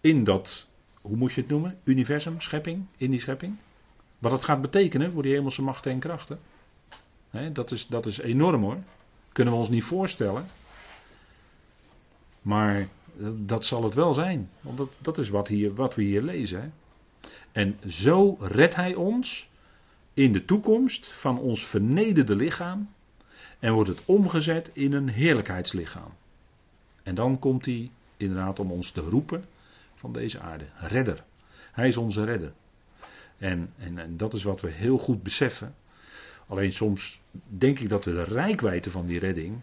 in 0.00 0.24
dat, 0.24 0.68
hoe 1.00 1.16
moet 1.16 1.32
je 1.32 1.40
het 1.40 1.50
noemen, 1.50 1.78
universum, 1.84 2.40
schepping, 2.40 2.86
in 2.96 3.10
die 3.10 3.20
schepping, 3.20 3.56
wat 4.18 4.30
dat 4.30 4.44
gaat 4.44 4.60
betekenen 4.60 5.12
voor 5.12 5.22
die 5.22 5.34
hemelse 5.34 5.62
machten 5.62 5.92
en 5.92 5.98
krachten. 5.98 6.38
Dat, 7.52 7.70
is, 7.70 7.86
dat 7.86 8.06
is 8.06 8.18
enorm 8.18 8.62
hoor. 8.62 8.78
Kunnen 9.32 9.54
we 9.54 9.60
ons 9.60 9.68
niet 9.68 9.84
voorstellen. 9.84 10.46
Maar 12.42 12.88
dat 13.36 13.64
zal 13.64 13.84
het 13.84 13.94
wel 13.94 14.14
zijn. 14.14 14.50
Want 14.60 14.78
dat, 14.78 14.92
dat 14.98 15.18
is 15.18 15.28
wat, 15.28 15.48
hier, 15.48 15.74
wat 15.74 15.94
we 15.94 16.02
hier 16.02 16.22
lezen. 16.22 16.60
Hè. 16.60 16.68
En 17.52 17.78
zo 17.88 18.36
redt 18.40 18.74
hij 18.74 18.94
ons 18.94 19.48
in 20.14 20.32
de 20.32 20.44
toekomst 20.44 21.12
van 21.12 21.38
ons 21.38 21.66
vernederde 21.66 22.36
lichaam 22.36 22.88
en 23.58 23.72
wordt 23.72 23.88
het 23.88 24.02
omgezet 24.04 24.70
in 24.72 24.92
een 24.92 25.08
heerlijkheidslichaam. 25.08 26.12
En 27.02 27.14
dan 27.14 27.38
komt 27.38 27.64
hij 27.64 27.90
inderdaad 28.16 28.58
om 28.58 28.70
ons 28.70 28.90
te 28.90 29.00
roepen 29.00 29.44
van 29.94 30.12
deze 30.12 30.40
aarde. 30.40 30.64
Redder. 30.76 31.24
Hij 31.72 31.88
is 31.88 31.96
onze 31.96 32.24
redder. 32.24 32.52
En, 33.38 33.72
en, 33.78 33.98
en 33.98 34.16
dat 34.16 34.34
is 34.34 34.42
wat 34.42 34.60
we 34.60 34.70
heel 34.70 34.98
goed 34.98 35.22
beseffen. 35.22 35.74
Alleen 36.52 36.72
soms 36.72 37.20
denk 37.48 37.78
ik 37.78 37.88
dat 37.88 38.04
we 38.04 38.12
de 38.12 38.24
rijkwijde 38.24 38.90
van 38.90 39.06
die 39.06 39.18
redding. 39.18 39.60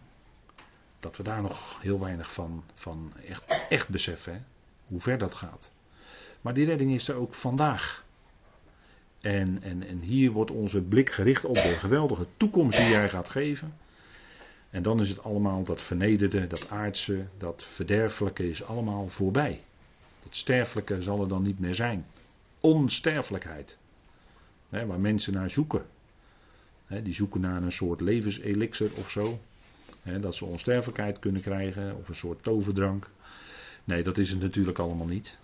Dat 0.99 1.17
we 1.17 1.23
daar 1.23 1.41
nog 1.41 1.81
heel 1.81 1.99
weinig 1.99 2.33
van, 2.33 2.63
van 2.73 3.13
echt, 3.27 3.65
echt 3.69 3.89
beseffen. 3.89 4.33
Hè? 4.33 4.39
Hoe 4.87 5.01
ver 5.01 5.17
dat 5.17 5.35
gaat. 5.35 5.71
Maar 6.41 6.53
die 6.53 6.65
redding 6.65 6.91
is 6.91 7.07
er 7.07 7.15
ook 7.15 7.33
vandaag. 7.33 8.05
En, 9.21 9.61
en, 9.63 9.87
en 9.87 9.99
hier 9.99 10.31
wordt 10.31 10.51
onze 10.51 10.81
blik 10.81 11.11
gericht 11.11 11.45
op 11.45 11.55
de 11.55 11.75
geweldige 11.77 12.27
toekomst 12.37 12.77
die 12.77 12.95
hij 12.95 13.09
gaat 13.09 13.29
geven. 13.29 13.73
En 14.69 14.83
dan 14.83 14.99
is 14.99 15.09
het 15.09 15.23
allemaal 15.23 15.63
dat 15.63 15.81
vernederde, 15.81 16.47
dat 16.47 16.69
aardse, 16.69 17.25
dat 17.37 17.65
verderfelijke 17.65 18.49
is 18.49 18.63
allemaal 18.63 19.09
voorbij. 19.09 19.61
Dat 20.23 20.35
sterfelijke 20.35 21.01
zal 21.01 21.21
er 21.21 21.27
dan 21.27 21.43
niet 21.43 21.59
meer 21.59 21.75
zijn. 21.75 22.05
Onsterfelijkheid. 22.59 23.77
Hè, 24.69 24.85
waar 24.85 24.99
mensen 24.99 25.33
naar 25.33 25.49
zoeken. 25.49 25.85
Die 27.03 27.13
zoeken 27.13 27.41
naar 27.41 27.63
een 27.63 27.71
soort 27.71 28.01
levenselixer 28.01 28.91
of 28.95 29.09
zo. 29.09 29.39
Dat 30.19 30.35
ze 30.35 30.45
onsterfelijkheid 30.45 31.19
kunnen 31.19 31.41
krijgen 31.41 31.95
of 31.95 32.07
een 32.07 32.15
soort 32.15 32.43
toverdrank. 32.43 33.09
Nee, 33.83 34.03
dat 34.03 34.17
is 34.17 34.29
het 34.29 34.39
natuurlijk 34.41 34.79
allemaal 34.79 35.07
niet. 35.07 35.37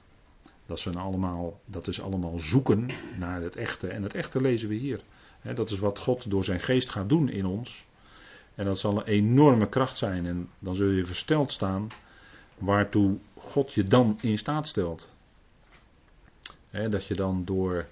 Dat, 0.65 0.79
zijn 0.79 0.95
allemaal, 0.95 1.59
dat 1.65 1.87
is 1.87 2.01
allemaal 2.01 2.39
zoeken 2.39 2.89
naar 3.17 3.41
het 3.41 3.55
echte. 3.55 3.87
En 3.87 4.03
het 4.03 4.13
echte 4.13 4.41
lezen 4.41 4.69
we 4.69 4.75
hier. 4.75 5.01
dat 5.55 5.71
is 5.71 5.79
wat 5.79 5.99
God 5.99 6.29
door 6.29 6.43
zijn 6.43 6.59
geest 6.59 6.89
gaat 6.89 7.09
doen 7.09 7.29
in 7.29 7.45
ons. 7.45 7.85
En 8.55 8.65
dat 8.65 8.79
zal 8.79 8.97
een 8.97 9.05
enorme 9.05 9.69
kracht 9.69 9.97
zijn. 9.97 10.25
En 10.25 10.49
dan 10.59 10.75
zul 10.75 10.89
je 10.89 11.05
versteld 11.05 11.51
staan 11.51 11.89
waartoe 12.57 13.17
God 13.37 13.73
je 13.73 13.83
dan 13.83 14.17
in 14.21 14.37
staat 14.37 14.67
stelt. 14.67 15.11
dat 16.89 17.05
je 17.05 17.15
dan 17.15 17.45
door 17.45 17.87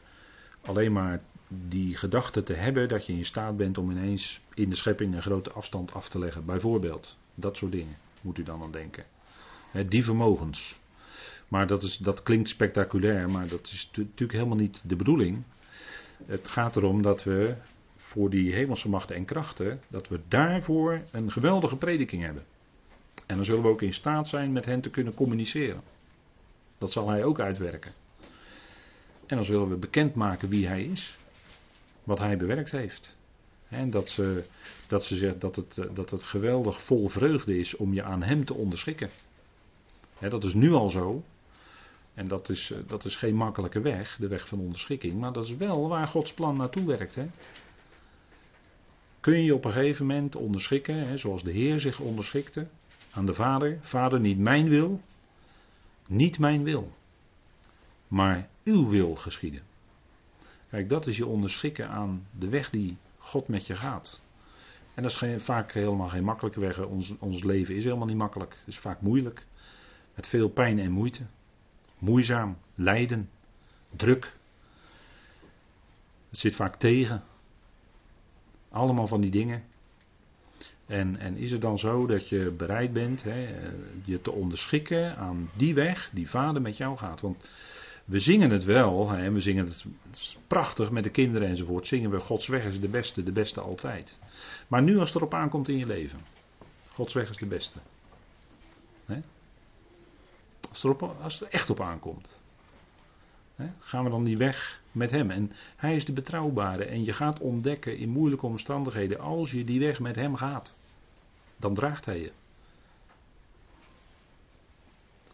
alleen 0.61 0.91
maar 0.91 1.21
die 1.67 1.97
gedachte 1.97 2.43
te 2.43 2.53
hebben, 2.53 2.87
dat 2.87 3.05
je 3.05 3.13
in 3.13 3.25
staat 3.25 3.57
bent 3.57 3.77
om 3.77 3.91
ineens 3.91 4.41
in 4.53 4.69
de 4.69 4.75
schepping 4.75 5.15
een 5.15 5.21
grote 5.21 5.51
afstand 5.51 5.93
af 5.93 6.09
te 6.09 6.19
leggen. 6.19 6.45
Bijvoorbeeld, 6.45 7.17
dat 7.35 7.57
soort 7.57 7.71
dingen 7.71 7.97
moet 8.21 8.37
u 8.37 8.43
dan 8.43 8.61
aan 8.61 8.71
denken. 8.71 9.05
die 9.87 10.03
vermogens. 10.03 10.79
Maar 11.47 11.67
dat, 11.67 11.83
is, 11.83 11.97
dat 11.97 12.23
klinkt 12.23 12.49
spectaculair, 12.49 13.29
maar 13.29 13.47
dat 13.47 13.67
is 13.67 13.89
natuurlijk 13.95 14.31
helemaal 14.31 14.57
niet 14.57 14.81
de 14.85 14.95
bedoeling. 14.95 15.43
Het 16.25 16.47
gaat 16.47 16.75
erom 16.75 17.01
dat 17.01 17.23
we 17.23 17.55
voor 17.95 18.29
die 18.29 18.53
hemelse 18.53 18.89
machten 18.89 19.15
en 19.15 19.25
krachten, 19.25 19.81
dat 19.87 20.07
we 20.07 20.19
daarvoor 20.27 21.01
een 21.11 21.31
geweldige 21.31 21.75
prediking 21.75 22.23
hebben. 22.23 22.43
En 23.25 23.35
dan 23.35 23.45
zullen 23.45 23.61
we 23.61 23.67
ook 23.69 23.81
in 23.81 23.93
staat 23.93 24.27
zijn 24.27 24.51
met 24.51 24.65
hen 24.65 24.81
te 24.81 24.89
kunnen 24.89 25.13
communiceren. 25.13 25.81
Dat 26.77 26.91
zal 26.91 27.09
hij 27.09 27.23
ook 27.23 27.39
uitwerken. 27.39 27.91
En 29.25 29.35
dan 29.35 29.45
zullen 29.45 29.69
we 29.69 29.75
bekendmaken 29.75 30.49
wie 30.49 30.67
hij 30.67 30.83
is. 30.83 31.17
Wat 32.03 32.19
hij 32.19 32.37
bewerkt 32.37 32.71
heeft. 32.71 33.17
En 33.69 33.89
dat 33.89 34.09
ze, 34.09 34.43
dat 34.87 35.03
ze 35.03 35.15
zegt 35.15 35.41
dat 35.41 35.55
het, 35.55 35.79
dat 35.93 36.09
het 36.09 36.23
geweldig 36.23 36.81
vol 36.81 37.09
vreugde 37.09 37.57
is 37.57 37.75
om 37.75 37.93
je 37.93 38.03
aan 38.03 38.23
hem 38.23 38.45
te 38.45 38.53
onderschikken. 38.53 39.09
dat 40.19 40.43
is 40.43 40.53
nu 40.53 40.71
al 40.71 40.89
zo. 40.89 41.23
En 42.13 42.27
dat 42.27 42.49
is, 42.49 42.73
dat 42.87 43.05
is 43.05 43.15
geen 43.15 43.35
makkelijke 43.35 43.81
weg, 43.81 44.17
de 44.19 44.27
weg 44.27 44.47
van 44.47 44.59
onderschikking. 44.59 45.19
Maar 45.19 45.33
dat 45.33 45.43
is 45.43 45.55
wel 45.55 45.87
waar 45.87 46.07
Gods 46.07 46.33
plan 46.33 46.57
naartoe 46.57 46.85
werkt. 46.85 47.17
Kun 49.19 49.43
je 49.43 49.55
op 49.55 49.65
een 49.65 49.71
gegeven 49.71 50.05
moment 50.05 50.35
onderschikken, 50.35 51.19
zoals 51.19 51.43
de 51.43 51.51
Heer 51.51 51.79
zich 51.79 51.99
onderschikte 51.99 52.67
aan 53.11 53.25
de 53.25 53.33
Vader. 53.33 53.77
Vader, 53.81 54.19
niet 54.19 54.39
mijn 54.39 54.69
wil, 54.69 55.01
niet 56.07 56.39
mijn 56.39 56.63
wil, 56.63 56.91
maar 58.07 58.49
uw 58.63 58.89
wil 58.89 59.15
geschieden. 59.15 59.61
Kijk, 60.73 60.89
dat 60.89 61.07
is 61.07 61.17
je 61.17 61.25
onderschikken 61.25 61.89
aan 61.89 62.27
de 62.31 62.49
weg 62.49 62.69
die 62.69 62.97
God 63.17 63.47
met 63.47 63.67
je 63.67 63.75
gaat. 63.75 64.21
En 64.93 65.03
dat 65.03 65.11
is 65.11 65.17
geen, 65.17 65.41
vaak 65.41 65.71
helemaal 65.71 66.07
geen 66.07 66.23
makkelijke 66.23 66.59
weg. 66.59 66.85
Ons, 66.85 67.13
ons 67.19 67.43
leven 67.43 67.75
is 67.75 67.83
helemaal 67.83 68.07
niet 68.07 68.17
makkelijk. 68.17 68.51
Het 68.59 68.67
is 68.67 68.79
vaak 68.79 69.01
moeilijk. 69.01 69.45
Met 70.15 70.27
veel 70.27 70.49
pijn 70.49 70.79
en 70.79 70.91
moeite. 70.91 71.23
Moeizaam, 71.97 72.57
lijden, 72.75 73.29
druk. 73.89 74.33
Het 76.29 76.39
zit 76.39 76.55
vaak 76.55 76.75
tegen. 76.75 77.23
Allemaal 78.69 79.07
van 79.07 79.21
die 79.21 79.31
dingen. 79.31 79.63
En, 80.85 81.19
en 81.19 81.37
is 81.37 81.51
het 81.51 81.61
dan 81.61 81.79
zo 81.79 82.07
dat 82.07 82.29
je 82.29 82.53
bereid 82.57 82.93
bent 82.93 83.23
hè, 83.23 83.59
je 84.03 84.21
te 84.21 84.31
onderschikken 84.31 85.17
aan 85.17 85.49
die 85.57 85.73
weg 85.73 86.09
die 86.13 86.29
vader 86.29 86.61
met 86.61 86.77
jou 86.77 86.97
gaat? 86.97 87.21
Want 87.21 87.45
we 88.05 88.19
zingen 88.19 88.49
het 88.49 88.63
wel, 88.63 89.09
hè, 89.09 89.31
we 89.31 89.41
zingen 89.41 89.65
het, 89.65 89.85
het 90.09 90.37
prachtig 90.47 90.91
met 90.91 91.03
de 91.03 91.09
kinderen 91.09 91.47
enzovoort. 91.47 91.87
Zingen 91.87 92.09
we 92.09 92.19
Gods 92.19 92.47
weg 92.47 92.65
is 92.65 92.79
de 92.79 92.87
beste, 92.87 93.23
de 93.23 93.31
beste 93.31 93.61
altijd. 93.61 94.19
Maar 94.67 94.81
nu 94.81 94.97
als 94.99 95.07
het 95.07 95.17
erop 95.17 95.33
aankomt 95.33 95.69
in 95.69 95.77
je 95.77 95.85
leven. 95.85 96.19
Gods 96.93 97.13
weg 97.13 97.29
is 97.29 97.37
de 97.37 97.45
beste. 97.45 97.79
Hè? 99.05 99.21
Als, 100.69 100.83
erop, 100.83 101.15
als 101.21 101.33
het 101.33 101.47
er 101.47 101.53
echt 101.53 101.69
op 101.69 101.81
aankomt. 101.81 102.39
Hè? 103.55 103.65
Gaan 103.79 104.03
we 104.03 104.09
dan 104.09 104.23
die 104.23 104.37
weg 104.37 104.81
met 104.91 105.11
hem. 105.11 105.29
En 105.31 105.51
hij 105.75 105.95
is 105.95 106.05
de 106.05 106.13
betrouwbare. 106.13 106.85
En 106.85 107.03
je 107.03 107.13
gaat 107.13 107.39
ontdekken 107.39 107.97
in 107.97 108.09
moeilijke 108.09 108.45
omstandigheden. 108.45 109.19
Als 109.19 109.51
je 109.51 109.63
die 109.63 109.79
weg 109.79 109.99
met 109.99 110.15
hem 110.15 110.35
gaat. 110.35 110.75
Dan 111.57 111.73
draagt 111.73 112.05
hij 112.05 112.19
je. 112.19 112.31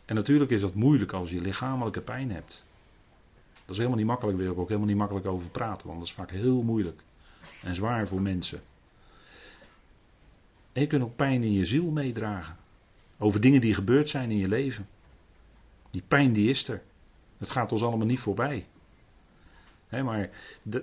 En 0.10 0.16
natuurlijk 0.16 0.52
is 0.52 0.62
dat 0.62 0.74
moeilijk 0.74 1.14
als 1.14 1.30
je 1.30 1.42
lichamelijke 1.42 2.02
pijn 2.02 2.32
hebt. 2.32 2.64
Dat 3.54 3.70
is 3.70 3.78
helemaal 3.78 3.98
niet 3.98 4.06
makkelijk, 4.06 4.38
daar 4.38 4.46
wil 4.46 4.56
ik 4.56 4.62
ook 4.62 4.68
helemaal 4.68 4.90
niet 4.90 4.98
makkelijk 4.98 5.26
over 5.26 5.50
praten, 5.50 5.88
want 5.88 6.00
dat 6.00 6.08
is 6.08 6.14
vaak 6.14 6.32
heel 6.32 6.62
moeilijk 6.62 7.02
en 7.64 7.76
zwaar 7.76 8.08
voor 8.08 8.22
mensen. 8.22 8.62
En 10.74 10.82
je 10.82 10.88
kunt 10.88 11.04
ook 11.04 11.16
pijn 11.16 11.44
in 11.44 11.52
je 11.52 11.66
ziel 11.66 11.90
meedragen. 11.92 12.56
Over 13.18 13.42
dingen 13.42 13.62
die 13.62 13.74
gebeurd 13.74 14.10
zijn 14.10 14.32
in 14.32 14.38
je 14.38 14.48
leven. 14.48 14.88
Die 15.92 16.04
pijn 16.08 16.34
die 16.34 16.50
is 16.50 16.68
er. 16.68 16.82
Het 17.38 17.50
gaat 17.50 17.72
ons 17.72 17.84
allemaal 17.84 18.08
niet 18.08 18.20
voorbij. 18.20 18.66
maar 19.90 20.30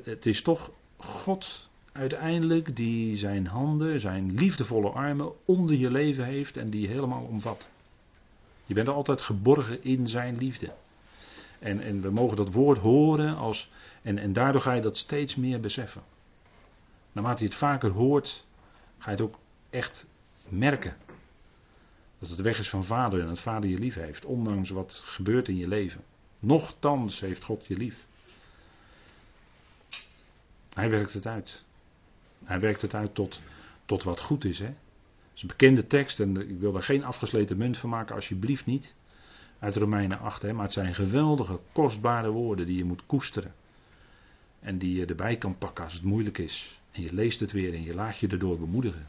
het 0.04 0.26
is 0.26 0.42
toch 0.42 0.70
God 0.96 1.68
uiteindelijk 1.92 2.76
die 2.76 3.16
zijn 3.16 3.46
handen, 3.46 4.00
zijn 4.00 4.34
liefdevolle 4.34 4.90
armen 4.90 5.32
onder 5.44 5.74
je 5.74 5.90
leven 5.90 6.24
heeft 6.24 6.56
en 6.56 6.70
die 6.70 6.88
helemaal 6.88 7.22
omvat. 7.22 7.68
Je 8.66 8.74
bent 8.74 8.88
altijd 8.88 9.20
geborgen 9.20 9.85
in 9.85 10.09
zijn 10.09 10.37
liefde. 10.38 10.72
En, 11.59 11.81
en 11.81 12.00
we 12.00 12.11
mogen 12.11 12.37
dat 12.37 12.52
woord 12.52 12.79
horen 12.79 13.37
als, 13.37 13.70
en, 14.02 14.18
en 14.18 14.33
daardoor 14.33 14.61
ga 14.61 14.72
je 14.72 14.81
dat 14.81 14.96
steeds 14.96 15.35
meer 15.35 15.61
beseffen. 15.61 16.02
Naarmate 17.12 17.42
je 17.42 17.48
het 17.48 17.59
vaker 17.59 17.90
hoort, 17.90 18.44
ga 18.98 19.11
je 19.11 19.16
het 19.16 19.26
ook 19.26 19.38
echt 19.70 20.07
merken. 20.48 20.96
Dat 22.18 22.29
het 22.29 22.40
weg 22.40 22.59
is 22.59 22.68
van 22.68 22.85
vader 22.85 23.20
en 23.20 23.26
dat 23.26 23.40
vader 23.40 23.70
je 23.70 23.79
lief 23.79 23.94
heeft, 23.94 24.24
ondanks 24.24 24.70
wat 24.70 25.02
gebeurt 25.05 25.48
in 25.48 25.57
je 25.57 25.68
leven. 25.68 26.05
Nochtans 26.38 27.20
heeft 27.20 27.44
God 27.44 27.66
je 27.66 27.76
lief. 27.76 28.07
Hij 30.74 30.90
werkt 30.90 31.12
het 31.12 31.26
uit. 31.26 31.64
Hij 32.44 32.61
werkt 32.61 32.83
het 32.83 32.94
uit 32.94 33.14
tot, 33.14 33.40
tot 33.87 34.02
wat 34.02 34.20
goed 34.20 34.44
is. 34.44 34.59
Hè? 34.59 34.74
Is 35.37 35.42
een 35.42 35.49
bekende 35.49 35.87
tekst 35.87 36.20
en 36.20 36.51
ik 36.51 36.59
wil 36.59 36.72
daar 36.72 36.83
geen 36.83 37.05
afgesleten 37.05 37.57
munt 37.57 37.77
van 37.77 37.90
maken, 37.90 38.14
alsjeblieft 38.14 38.66
niet. 38.66 38.94
Uit 39.59 39.77
Romeinen 39.77 40.18
8, 40.18 40.42
hè, 40.42 40.53
maar 40.53 40.64
het 40.64 40.72
zijn 40.72 40.94
geweldige, 40.94 41.59
kostbare 41.72 42.31
woorden 42.31 42.66
die 42.66 42.77
je 42.77 42.85
moet 42.85 43.07
koesteren. 43.07 43.55
En 44.61 44.79
die 44.79 44.94
je 44.94 45.07
erbij 45.07 45.37
kan 45.37 45.59
pakken 45.59 45.85
als 45.85 45.92
het 45.92 46.03
moeilijk 46.03 46.38
is. 46.38 46.81
En 46.92 47.03
je 47.03 47.14
leest 47.14 47.40
het 47.40 47.53
weer 47.53 47.75
en 47.75 47.83
je 47.83 47.94
laat 47.94 48.18
je 48.18 48.29
erdoor 48.29 48.59
bemoedigen. 48.59 49.09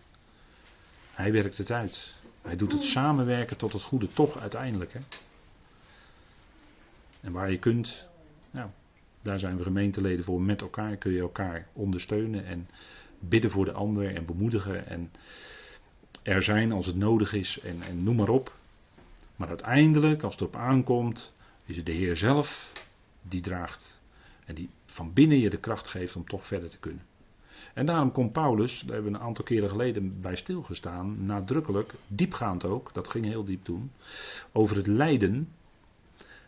Hij 1.11 1.31
werkt 1.31 1.57
het 1.57 1.71
uit. 1.71 2.15
Hij 2.41 2.55
doet 2.55 2.71
het 2.71 2.83
samenwerken 2.83 3.57
tot 3.57 3.73
het 3.73 3.81
goede 3.81 4.07
toch 4.07 4.39
uiteindelijk. 4.39 4.93
Hè. 4.93 4.99
En 7.21 7.31
waar 7.31 7.51
je 7.51 7.59
kunt, 7.59 8.07
nou, 8.51 8.69
daar 9.21 9.39
zijn 9.39 9.57
we 9.57 9.63
gemeenteleden 9.63 10.23
voor. 10.23 10.41
Met 10.41 10.61
elkaar 10.61 10.95
kun 10.95 11.11
je 11.11 11.19
elkaar 11.19 11.67
ondersteunen 11.73 12.45
en 12.45 12.69
bidden 13.19 13.51
voor 13.51 13.65
de 13.65 13.71
ander 13.71 14.15
en 14.15 14.25
bemoedigen. 14.25 14.87
En 14.87 15.11
er 16.27 16.43
zijn 16.43 16.71
als 16.71 16.85
het 16.85 16.95
nodig 16.95 17.33
is 17.33 17.59
en, 17.59 17.81
en 17.81 18.03
noem 18.03 18.15
maar 18.15 18.29
op. 18.29 18.55
Maar 19.35 19.47
uiteindelijk, 19.47 20.23
als 20.23 20.33
het 20.33 20.41
erop 20.41 20.55
aankomt, 20.55 21.33
is 21.65 21.75
het 21.75 21.85
de 21.85 21.91
Heer 21.91 22.15
zelf 22.15 22.71
die 23.21 23.41
draagt. 23.41 24.01
En 24.45 24.55
die 24.55 24.69
van 24.85 25.13
binnen 25.13 25.39
je 25.39 25.49
de 25.49 25.57
kracht 25.57 25.87
geeft 25.87 26.15
om 26.15 26.27
toch 26.27 26.47
verder 26.47 26.69
te 26.69 26.77
kunnen. 26.77 27.05
En 27.73 27.85
daarom 27.85 28.11
komt 28.11 28.31
Paulus, 28.31 28.79
daar 28.79 28.93
hebben 28.93 29.11
we 29.11 29.17
een 29.17 29.23
aantal 29.23 29.45
keren 29.45 29.69
geleden 29.69 30.21
bij 30.21 30.35
stilgestaan, 30.35 31.25
nadrukkelijk, 31.25 31.93
diepgaand 32.07 32.65
ook, 32.65 32.93
dat 32.93 33.09
ging 33.09 33.25
heel 33.25 33.43
diep 33.43 33.63
toen, 33.63 33.91
over 34.51 34.75
het 34.75 34.87
lijden. 34.87 35.49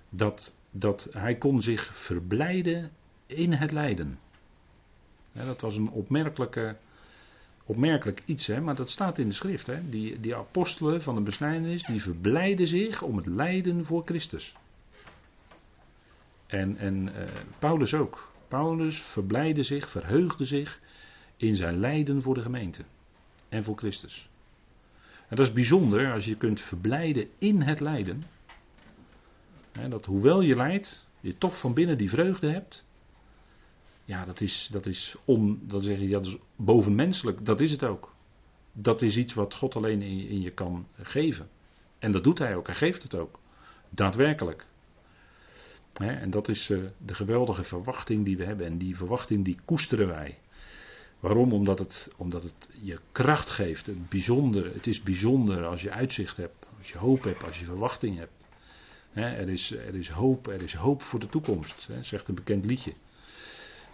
Dat, 0.10 0.56
dat 0.72 1.08
hij 1.12 1.36
kon 1.36 1.62
zich 1.62 1.92
verblijden 1.94 2.92
in 3.26 3.54
het 3.54 3.72
lijden. 3.72 4.20
Ja, 5.32 5.46
dat 5.46 5.62
was 5.62 5.76
een 5.76 5.89
opmerkelijke 5.89 6.76
opmerkelijk 7.69 8.21
iets, 8.25 8.47
hè, 8.47 8.62
maar 8.62 8.75
dat 8.75 8.89
staat 8.89 9.17
in 9.17 9.27
de 9.27 9.34
schrift. 9.34 9.67
Hè. 9.67 9.89
Die, 9.89 10.19
die 10.19 10.36
apostelen 10.36 11.01
van 11.01 11.15
de 11.15 11.21
besnijdenis, 11.21 11.84
die 11.84 12.01
verblijden 12.01 12.67
zich 12.67 13.01
om 13.01 13.17
het 13.17 13.25
lijden 13.25 13.86
voor 13.86 14.03
Christus. 14.05 14.55
En, 16.47 16.77
en 16.77 17.08
uh, 17.08 17.23
Paulus 17.60 17.93
ook. 17.93 18.32
Paulus 18.47 19.01
verblijde 19.01 19.63
zich, 19.63 19.89
verheugde 19.89 20.45
zich 20.45 20.79
in 21.38 21.55
zijn 21.55 21.79
lijden 21.79 22.21
voor 22.21 22.34
de 22.34 22.41
gemeente. 22.41 22.84
En 23.49 23.63
voor 23.63 23.77
Christus. 23.77 24.29
En 25.27 25.36
dat 25.36 25.47
is 25.47 25.53
bijzonder 25.53 26.13
als 26.13 26.25
je 26.25 26.36
kunt 26.36 26.62
verblijden 26.62 27.29
in 27.38 27.62
het 27.62 27.79
lijden. 27.79 28.23
Hè, 29.71 29.89
dat 29.89 30.05
hoewel 30.05 30.41
je 30.41 30.55
lijdt, 30.55 31.05
je 31.19 31.34
toch 31.34 31.60
van 31.60 31.73
binnen 31.73 31.97
die 31.97 32.10
vreugde 32.10 32.49
hebt. 32.49 32.84
Ja, 34.10 34.26
dat 34.26 34.41
is, 34.41 34.67
dat 34.72 34.86
is, 34.86 35.15
on, 35.26 35.62
dat 35.62 35.84
zeg 35.84 36.10
dat 36.10 36.26
is 36.26 36.38
bovenmenselijk. 36.56 37.45
Dat 37.45 37.60
is 37.60 37.72
het 37.72 37.84
ook. 37.84 38.15
Dat 38.72 39.02
is 39.02 39.17
iets 39.17 39.34
wat 39.34 39.54
God 39.54 39.76
alleen 39.76 40.02
in, 40.02 40.28
in 40.28 40.41
je 40.41 40.52
kan 40.52 40.88
geven. 41.02 41.50
En 42.00 42.12
dat 42.12 42.24
doet 42.24 42.39
hij 42.39 42.56
ook. 42.56 42.65
Hij 42.65 42.76
geeft 42.76 43.04
het 43.04 43.15
ook. 43.15 43.39
Daadwerkelijk. 43.89 44.65
en 45.93 46.30
dat 46.30 46.48
is 46.48 46.69
uh, 46.69 46.84
de 46.98 47.13
geweldige 47.13 47.63
verwachting 47.63 48.26
die 48.26 48.38
we 48.38 48.43
hebben. 48.43 48.65
En 48.65 48.78
die 48.78 48.98
verwachting 48.98 49.45
die 49.45 49.60
koesteren 49.65 50.08
wij. 50.08 50.38
Waarom? 51.19 51.54
Omdat 51.54 51.80
het, 51.80 52.12
omdat 52.17 52.43
het 52.43 52.69
je 52.82 53.00
kracht 53.12 53.50
geeft. 53.50 53.86
Het, 53.86 54.10
bijzonder, 54.10 54.74
het 54.74 54.88
is 54.88 55.04
bijzonder 55.04 55.65
als 55.65 55.82
je 55.82 55.91
uitzicht 55.91 56.38
hebt. 56.38 56.65
Als 56.78 56.91
je 56.91 56.98
hoop 56.98 57.24
hebt. 57.24 57.43
Als 57.43 57.60
je 57.60 57.65
verwachting 57.65 58.17
hebt. 58.17 58.45
er, 59.13 59.50
is, 59.50 59.72
er 59.72 59.95
is 59.95 60.10
hoop. 60.10 60.48
Er 60.48 60.62
is 60.62 60.74
hoop 60.74 61.02
voor 61.02 61.19
de 61.19 61.30
toekomst. 61.30 61.89
zegt 62.02 62.28
een 62.28 62.36
bekend 62.36 62.65
liedje. 62.65 62.93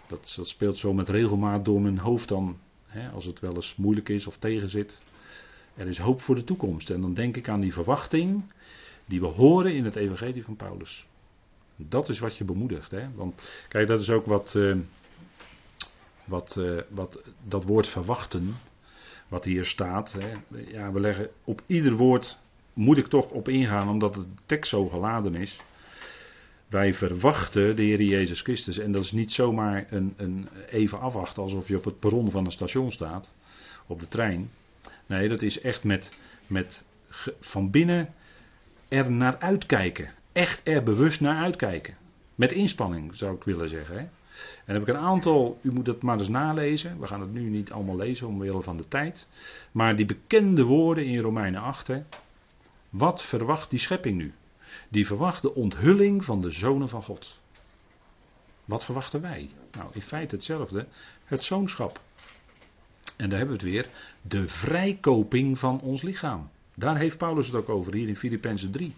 Dat, 0.06 0.38
speelt 0.42 0.76
zo 0.76 0.92
met 0.92 1.08
regelmaat 1.08 1.64
door 1.64 1.80
mijn 1.80 1.98
hoofd 1.98 2.28
dan, 2.28 2.58
hè, 2.86 3.08
als 3.08 3.24
het 3.24 3.40
wel 3.40 3.54
eens 3.54 3.76
moeilijk 3.76 4.08
is 4.08 4.26
of 4.26 4.36
tegenzit. 4.36 5.00
Er 5.74 5.86
is 5.86 5.98
hoop 5.98 6.20
voor 6.20 6.34
de 6.34 6.44
toekomst. 6.44 6.90
En 6.90 7.00
dan 7.00 7.14
denk 7.14 7.36
ik 7.36 7.48
aan 7.48 7.60
die 7.60 7.72
verwachting 7.72 8.42
die 9.04 9.20
we 9.20 9.26
horen 9.26 9.74
in 9.74 9.84
het 9.84 9.96
Evangelie 9.96 10.44
van 10.44 10.56
Paulus. 10.56 11.06
Dat 11.76 12.08
is 12.08 12.18
wat 12.18 12.36
je 12.36 12.44
bemoedigt. 12.44 12.90
Hè? 12.90 13.06
Want 13.14 13.42
kijk, 13.68 13.88
dat 13.88 14.00
is 14.00 14.10
ook 14.10 14.26
wat, 14.26 14.54
uh, 14.56 14.76
wat, 16.24 16.56
uh, 16.58 16.80
wat 16.88 17.22
dat 17.42 17.64
woord 17.64 17.86
verwachten, 17.86 18.54
wat 19.28 19.44
hier 19.44 19.64
staat. 19.64 20.12
Hè? 20.12 20.58
Ja, 20.70 20.92
we 20.92 21.00
leggen 21.00 21.30
op 21.44 21.62
ieder 21.66 21.92
woord, 21.92 22.38
moet 22.72 22.98
ik 22.98 23.06
toch 23.06 23.30
op 23.30 23.48
ingaan, 23.48 23.88
omdat 23.88 24.14
de 24.14 24.24
tekst 24.46 24.70
zo 24.70 24.88
geladen 24.88 25.34
is. 25.34 25.60
Wij 26.68 26.94
verwachten 26.94 27.76
de 27.76 27.82
Heer 27.82 28.02
Jezus 28.02 28.40
Christus. 28.40 28.78
En 28.78 28.92
dat 28.92 29.04
is 29.04 29.12
niet 29.12 29.32
zomaar 29.32 29.86
een, 29.90 30.14
een 30.16 30.48
even 30.70 31.00
afwachten 31.00 31.42
alsof 31.42 31.68
je 31.68 31.76
op 31.76 31.84
het 31.84 31.98
perron 31.98 32.30
van 32.30 32.44
een 32.44 32.52
station 32.52 32.92
staat. 32.92 33.34
Op 33.86 34.00
de 34.00 34.08
trein. 34.08 34.50
Nee, 35.06 35.28
dat 35.28 35.42
is 35.42 35.60
echt 35.60 35.84
met, 35.84 36.12
met 36.46 36.84
van 37.40 37.70
binnen 37.70 38.14
er 38.88 39.10
naar 39.10 39.38
uitkijken. 39.38 40.10
Echt 40.32 40.60
er 40.64 40.82
bewust 40.82 41.20
naar 41.20 41.42
uitkijken. 41.42 41.96
Met 42.34 42.52
inspanning 42.52 43.14
zou 43.14 43.36
ik 43.36 43.44
willen 43.44 43.68
zeggen. 43.68 43.94
Hè? 43.94 44.00
En 44.00 44.10
dan 44.66 44.74
heb 44.74 44.88
ik 44.88 44.94
een 44.94 45.00
aantal, 45.00 45.58
u 45.62 45.72
moet 45.72 45.86
het 45.86 46.02
maar 46.02 46.18
eens 46.18 46.28
nalezen. 46.28 47.00
We 47.00 47.06
gaan 47.06 47.20
het 47.20 47.32
nu 47.32 47.48
niet 47.48 47.72
allemaal 47.72 47.96
lezen 47.96 48.26
omwille 48.26 48.62
van 48.62 48.76
de 48.76 48.88
tijd. 48.88 49.26
Maar 49.72 49.96
die 49.96 50.06
bekende 50.06 50.62
woorden 50.62 51.04
in 51.04 51.18
Romeinen 51.18 51.60
8. 51.60 51.86
Hè? 51.86 52.02
Wat 52.90 53.24
verwacht 53.24 53.70
die 53.70 53.78
schepping 53.78 54.16
nu? 54.16 54.32
Die 54.88 55.06
verwacht 55.06 55.42
de 55.42 55.54
onthulling 55.54 56.24
van 56.24 56.40
de 56.40 56.50
zonen 56.50 56.88
van 56.88 57.02
God. 57.02 57.38
Wat 58.64 58.84
verwachten 58.84 59.20
wij? 59.20 59.50
Nou, 59.72 59.90
in 59.92 60.02
feite 60.02 60.34
hetzelfde. 60.34 60.86
Het 61.24 61.44
zoonschap. 61.44 62.00
En 63.16 63.28
daar 63.28 63.38
hebben 63.38 63.56
we 63.58 63.62
het 63.62 63.72
weer. 63.72 63.88
De 64.22 64.48
vrijkoping 64.48 65.58
van 65.58 65.80
ons 65.80 66.02
lichaam. 66.02 66.50
Daar 66.74 66.96
heeft 66.96 67.18
Paulus 67.18 67.46
het 67.46 67.56
ook 67.56 67.68
over 67.68 67.94
hier 67.94 68.08
in 68.08 68.16
Filippenzen 68.16 68.70
3. 68.70 68.94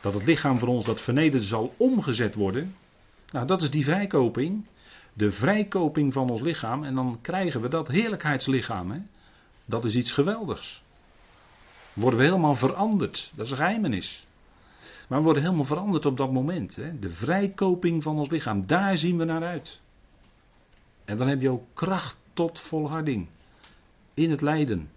Dat 0.00 0.14
het 0.14 0.24
lichaam 0.24 0.58
voor 0.58 0.68
ons 0.68 0.84
dat 0.84 1.00
vernederd 1.00 1.44
zal 1.44 1.74
omgezet 1.76 2.34
worden. 2.34 2.74
Nou, 3.32 3.46
dat 3.46 3.62
is 3.62 3.70
die 3.70 3.84
vrijkoping. 3.84 4.66
De 5.12 5.30
vrijkoping 5.30 6.12
van 6.12 6.30
ons 6.30 6.40
lichaam. 6.40 6.84
En 6.84 6.94
dan 6.94 7.18
krijgen 7.22 7.60
we 7.60 7.68
dat 7.68 7.88
heerlijkheidslichaam. 7.88 8.90
Hè? 8.90 8.98
Dat 9.64 9.84
is 9.84 9.96
iets 9.96 10.12
geweldigs. 10.12 10.82
Worden 11.92 12.18
we 12.18 12.24
helemaal 12.24 12.54
veranderd. 12.54 13.32
Dat 13.34 13.44
is 13.44 13.50
een 13.50 13.56
geheimenis. 13.56 14.26
Maar 15.06 15.18
we 15.18 15.24
worden 15.24 15.42
helemaal 15.42 15.64
veranderd 15.64 16.06
op 16.06 16.16
dat 16.16 16.32
moment. 16.32 16.76
Hè? 16.76 16.98
De 16.98 17.10
vrijkoping 17.10 18.02
van 18.02 18.18
ons 18.18 18.30
lichaam. 18.30 18.66
Daar 18.66 18.98
zien 18.98 19.18
we 19.18 19.24
naar 19.24 19.42
uit. 19.42 19.80
En 21.04 21.16
dan 21.16 21.28
heb 21.28 21.40
je 21.40 21.50
ook 21.50 21.64
kracht 21.74 22.16
tot 22.32 22.60
volharding. 22.60 23.28
In 24.14 24.30
het 24.30 24.40
lijden. 24.40 24.90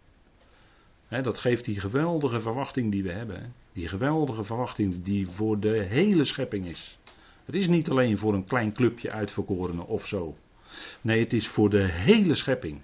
dat 1.09 1.37
geeft 1.37 1.65
die 1.65 1.79
geweldige 1.79 2.39
verwachting 2.39 2.91
die 2.91 3.03
we 3.03 3.11
hebben. 3.11 3.53
Die 3.73 3.87
geweldige 3.87 4.43
verwachting 4.43 5.03
die 5.03 5.27
voor 5.27 5.59
de 5.59 5.83
hele 5.83 6.25
schepping 6.25 6.65
is. 6.65 6.99
Het 7.45 7.55
is 7.55 7.67
niet 7.67 7.89
alleen 7.89 8.17
voor 8.17 8.33
een 8.33 8.45
klein 8.45 8.73
clubje 8.73 9.11
uitverkorenen 9.11 9.87
of 9.87 10.07
zo. 10.07 10.37
Nee, 11.01 11.19
het 11.19 11.33
is 11.33 11.47
voor 11.47 11.69
de 11.69 11.83
hele 11.83 12.35
schepping. 12.35 12.81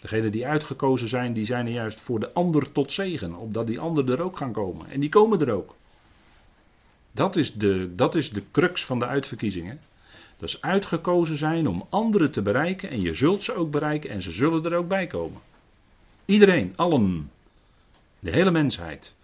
Degenen 0.00 0.32
die 0.32 0.46
uitgekozen 0.46 1.08
zijn, 1.08 1.32
die 1.32 1.44
zijn 1.44 1.66
er 1.66 1.72
juist 1.72 2.00
voor 2.00 2.20
de 2.20 2.32
ander 2.32 2.72
tot 2.72 2.92
zegen. 2.92 3.34
Opdat 3.34 3.66
die 3.66 3.80
ander 3.80 4.10
er 4.10 4.22
ook 4.22 4.36
gaan 4.36 4.52
komen. 4.52 4.90
En 4.90 5.00
die 5.00 5.08
komen 5.08 5.40
er 5.40 5.50
ook. 5.50 5.74
Dat 7.18 7.36
is 7.36 7.54
de, 7.54 7.94
dat 7.94 8.14
is 8.14 8.30
de 8.30 8.42
crux 8.50 8.84
van 8.84 8.98
de 8.98 9.06
uitverkiezingen. 9.06 9.80
Dat 10.36 10.48
is 10.48 10.62
uitgekozen 10.62 11.36
zijn 11.36 11.66
om 11.66 11.86
anderen 11.88 12.30
te 12.30 12.42
bereiken. 12.42 12.90
En 12.90 13.00
je 13.00 13.14
zult 13.14 13.42
ze 13.42 13.54
ook 13.54 13.70
bereiken 13.70 14.10
en 14.10 14.22
ze 14.22 14.32
zullen 14.32 14.64
er 14.64 14.74
ook 14.74 14.88
bij 14.88 15.06
komen. 15.06 15.40
Iedereen, 16.24 16.72
allen. 16.76 17.30
De 18.18 18.30
hele 18.30 18.50
mensheid. 18.50 19.14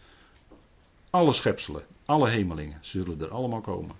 Alle 1.10 1.32
schepselen, 1.32 1.82
alle 2.04 2.30
hemelingen 2.30 2.78
zullen 2.80 3.20
er 3.20 3.28
allemaal 3.28 3.60
komen. 3.60 3.96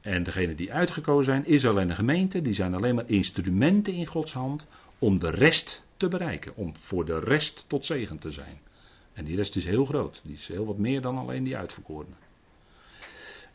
En 0.00 0.22
degenen 0.22 0.56
die 0.56 0.72
uitgekozen 0.72 1.24
zijn, 1.24 1.46
Israël 1.46 1.80
en 1.80 1.88
de 1.88 1.94
gemeente, 1.94 2.42
die 2.42 2.54
zijn 2.54 2.74
alleen 2.74 2.94
maar 2.94 3.10
instrumenten 3.10 3.94
in 3.94 4.06
Gods 4.06 4.32
hand 4.32 4.68
om 4.98 5.18
de 5.18 5.30
rest 5.30 5.82
te 5.96 6.08
bereiken. 6.08 6.56
Om 6.56 6.72
voor 6.78 7.04
de 7.04 7.18
rest 7.18 7.64
tot 7.66 7.86
zegen 7.86 8.18
te 8.18 8.30
zijn. 8.30 8.58
En 9.12 9.24
die 9.24 9.36
rest 9.36 9.56
is 9.56 9.64
heel 9.64 9.84
groot. 9.84 10.20
Die 10.24 10.36
is 10.36 10.48
heel 10.48 10.66
wat 10.66 10.78
meer 10.78 11.00
dan 11.00 11.18
alleen 11.18 11.44
die 11.44 11.56
uitverkorenen. 11.56 12.28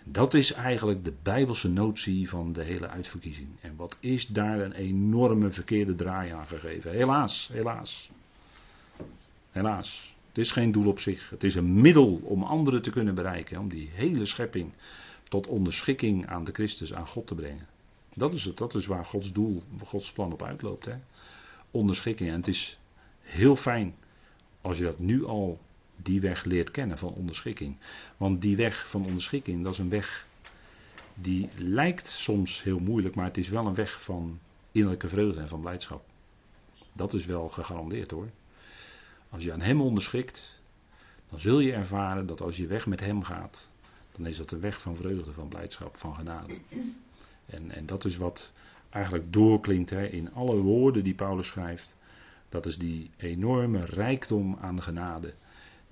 Dat 0.08 0.34
is 0.34 0.52
eigenlijk 0.52 1.04
de 1.04 1.14
bijbelse 1.24 1.70
notie 1.70 2.30
van 2.30 2.54
de 2.54 2.64
hele 2.64 2.88
uitverkiezing. 2.88 3.48
En 3.62 3.76
wat 3.76 3.98
is 4.00 4.28
daar 4.28 4.60
een 4.60 4.74
enorme 4.74 5.52
verkeerde 5.52 5.96
draai 5.96 6.32
aan 6.32 6.48
gegeven? 6.48 6.92
Helaas, 6.92 7.50
helaas. 7.54 8.12
Helaas. 9.52 10.16
Het 10.28 10.38
is 10.38 10.52
geen 10.52 10.72
doel 10.72 10.88
op 10.88 11.00
zich. 11.00 11.30
Het 11.30 11.44
is 11.44 11.56
een 11.56 11.82
middel 11.82 12.22
om 12.24 12.44
anderen 12.44 12.82
te 12.82 12.90
kunnen 12.90 13.16
bereiken. 13.16 13.60
Om 13.60 13.70
die 13.70 13.90
hele 13.94 14.26
schepping 14.26 14.72
tot 15.30 15.48
onderschikking 15.48 16.28
aan 16.28 16.44
de 16.44 16.52
Christus, 16.52 16.94
aan 16.94 17.08
God 17.08 17.28
te 17.28 17.36
brengen. 17.36 17.68
Dat 18.14 18.34
is 18.34 18.46
het. 18.46 18.58
Dat 18.58 18.76
is 18.76 18.86
waar 18.86 19.06
Gods 19.06 19.32
doel, 19.32 19.64
Gods 19.84 20.12
plan 20.12 20.34
op 20.34 20.44
uitloopt. 20.44 20.86
Hè? 20.86 20.96
Onderschikking. 21.72 22.30
En 22.30 22.36
het 22.36 22.48
is 22.48 22.80
heel 23.22 23.56
fijn 23.56 23.96
als 24.62 24.78
je 24.78 24.84
dat 24.84 25.00
nu 25.00 25.26
al 25.26 25.60
die 25.96 26.22
weg 26.22 26.44
leert 26.44 26.72
kennen 26.72 26.98
van 26.98 27.14
onderschikking. 27.14 27.78
Want 28.18 28.42
die 28.42 28.56
weg 28.56 28.90
van 28.90 29.06
onderschikking, 29.06 29.64
dat 29.64 29.74
is 29.74 29.80
een 29.80 29.90
weg 29.90 30.28
die 31.14 31.50
lijkt 31.58 32.08
soms 32.08 32.64
heel 32.64 32.80
moeilijk, 32.80 33.16
maar 33.16 33.26
het 33.26 33.38
is 33.38 33.50
wel 33.50 33.66
een 33.66 33.76
weg 33.76 34.02
van 34.02 34.40
innerlijke 34.72 35.08
vreugde 35.08 35.40
en 35.40 35.48
van 35.48 35.62
blijdschap. 35.62 36.06
Dat 36.94 37.14
is 37.14 37.26
wel 37.26 37.50
gegarandeerd 37.50 38.12
hoor. 38.12 38.30
Als 39.30 39.44
je 39.44 39.54
aan 39.54 39.62
Hem 39.62 39.82
onderschikt, 39.82 40.62
dan 41.30 41.40
zul 41.40 41.60
je 41.60 41.74
ervaren 41.74 42.26
dat 42.26 42.42
als 42.42 42.58
je 42.58 42.68
weg 42.68 42.86
met 42.86 43.00
Hem 43.00 43.24
gaat, 43.24 43.70
dan 44.12 44.26
is 44.26 44.38
dat 44.38 44.50
de 44.50 44.60
weg 44.60 44.82
van 44.82 44.96
vreugde, 44.96 45.32
van 45.34 45.48
blijdschap, 45.48 45.98
van 45.98 46.16
genade. 46.16 46.58
En, 47.46 47.72
en 47.72 47.86
dat 47.86 48.06
is 48.06 48.18
wat 48.18 48.52
eigenlijk 48.90 49.34
doorklinkt 49.34 49.90
hè, 49.90 50.06
in 50.06 50.34
alle 50.34 50.56
woorden 50.56 51.04
die 51.04 51.16
Paulus 51.16 51.48
schrijft. 51.48 51.96
Dat 52.50 52.66
is 52.66 52.78
die 52.78 53.10
enorme 53.18 53.86
rijkdom 53.86 54.58
aan 54.62 54.82
genade 54.82 55.34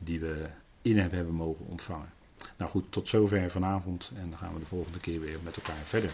die 0.04 0.20
we 0.20 0.50
in 0.82 0.98
hem 0.98 1.10
hebben 1.12 1.34
mogen 1.34 1.66
ontvangen. 1.66 2.14
Nou 2.58 2.72
goed, 2.72 2.84
tot 2.90 3.08
zover 3.08 3.52
vanavond 3.52 4.12
en 4.16 4.30
dan 4.30 4.40
gaan 4.40 4.54
we 4.54 4.60
de 4.60 4.66
volgende 4.66 5.00
keer 5.00 5.20
weer 5.20 5.40
met 5.44 5.56
elkaar 5.56 5.84
verder. 5.84 6.12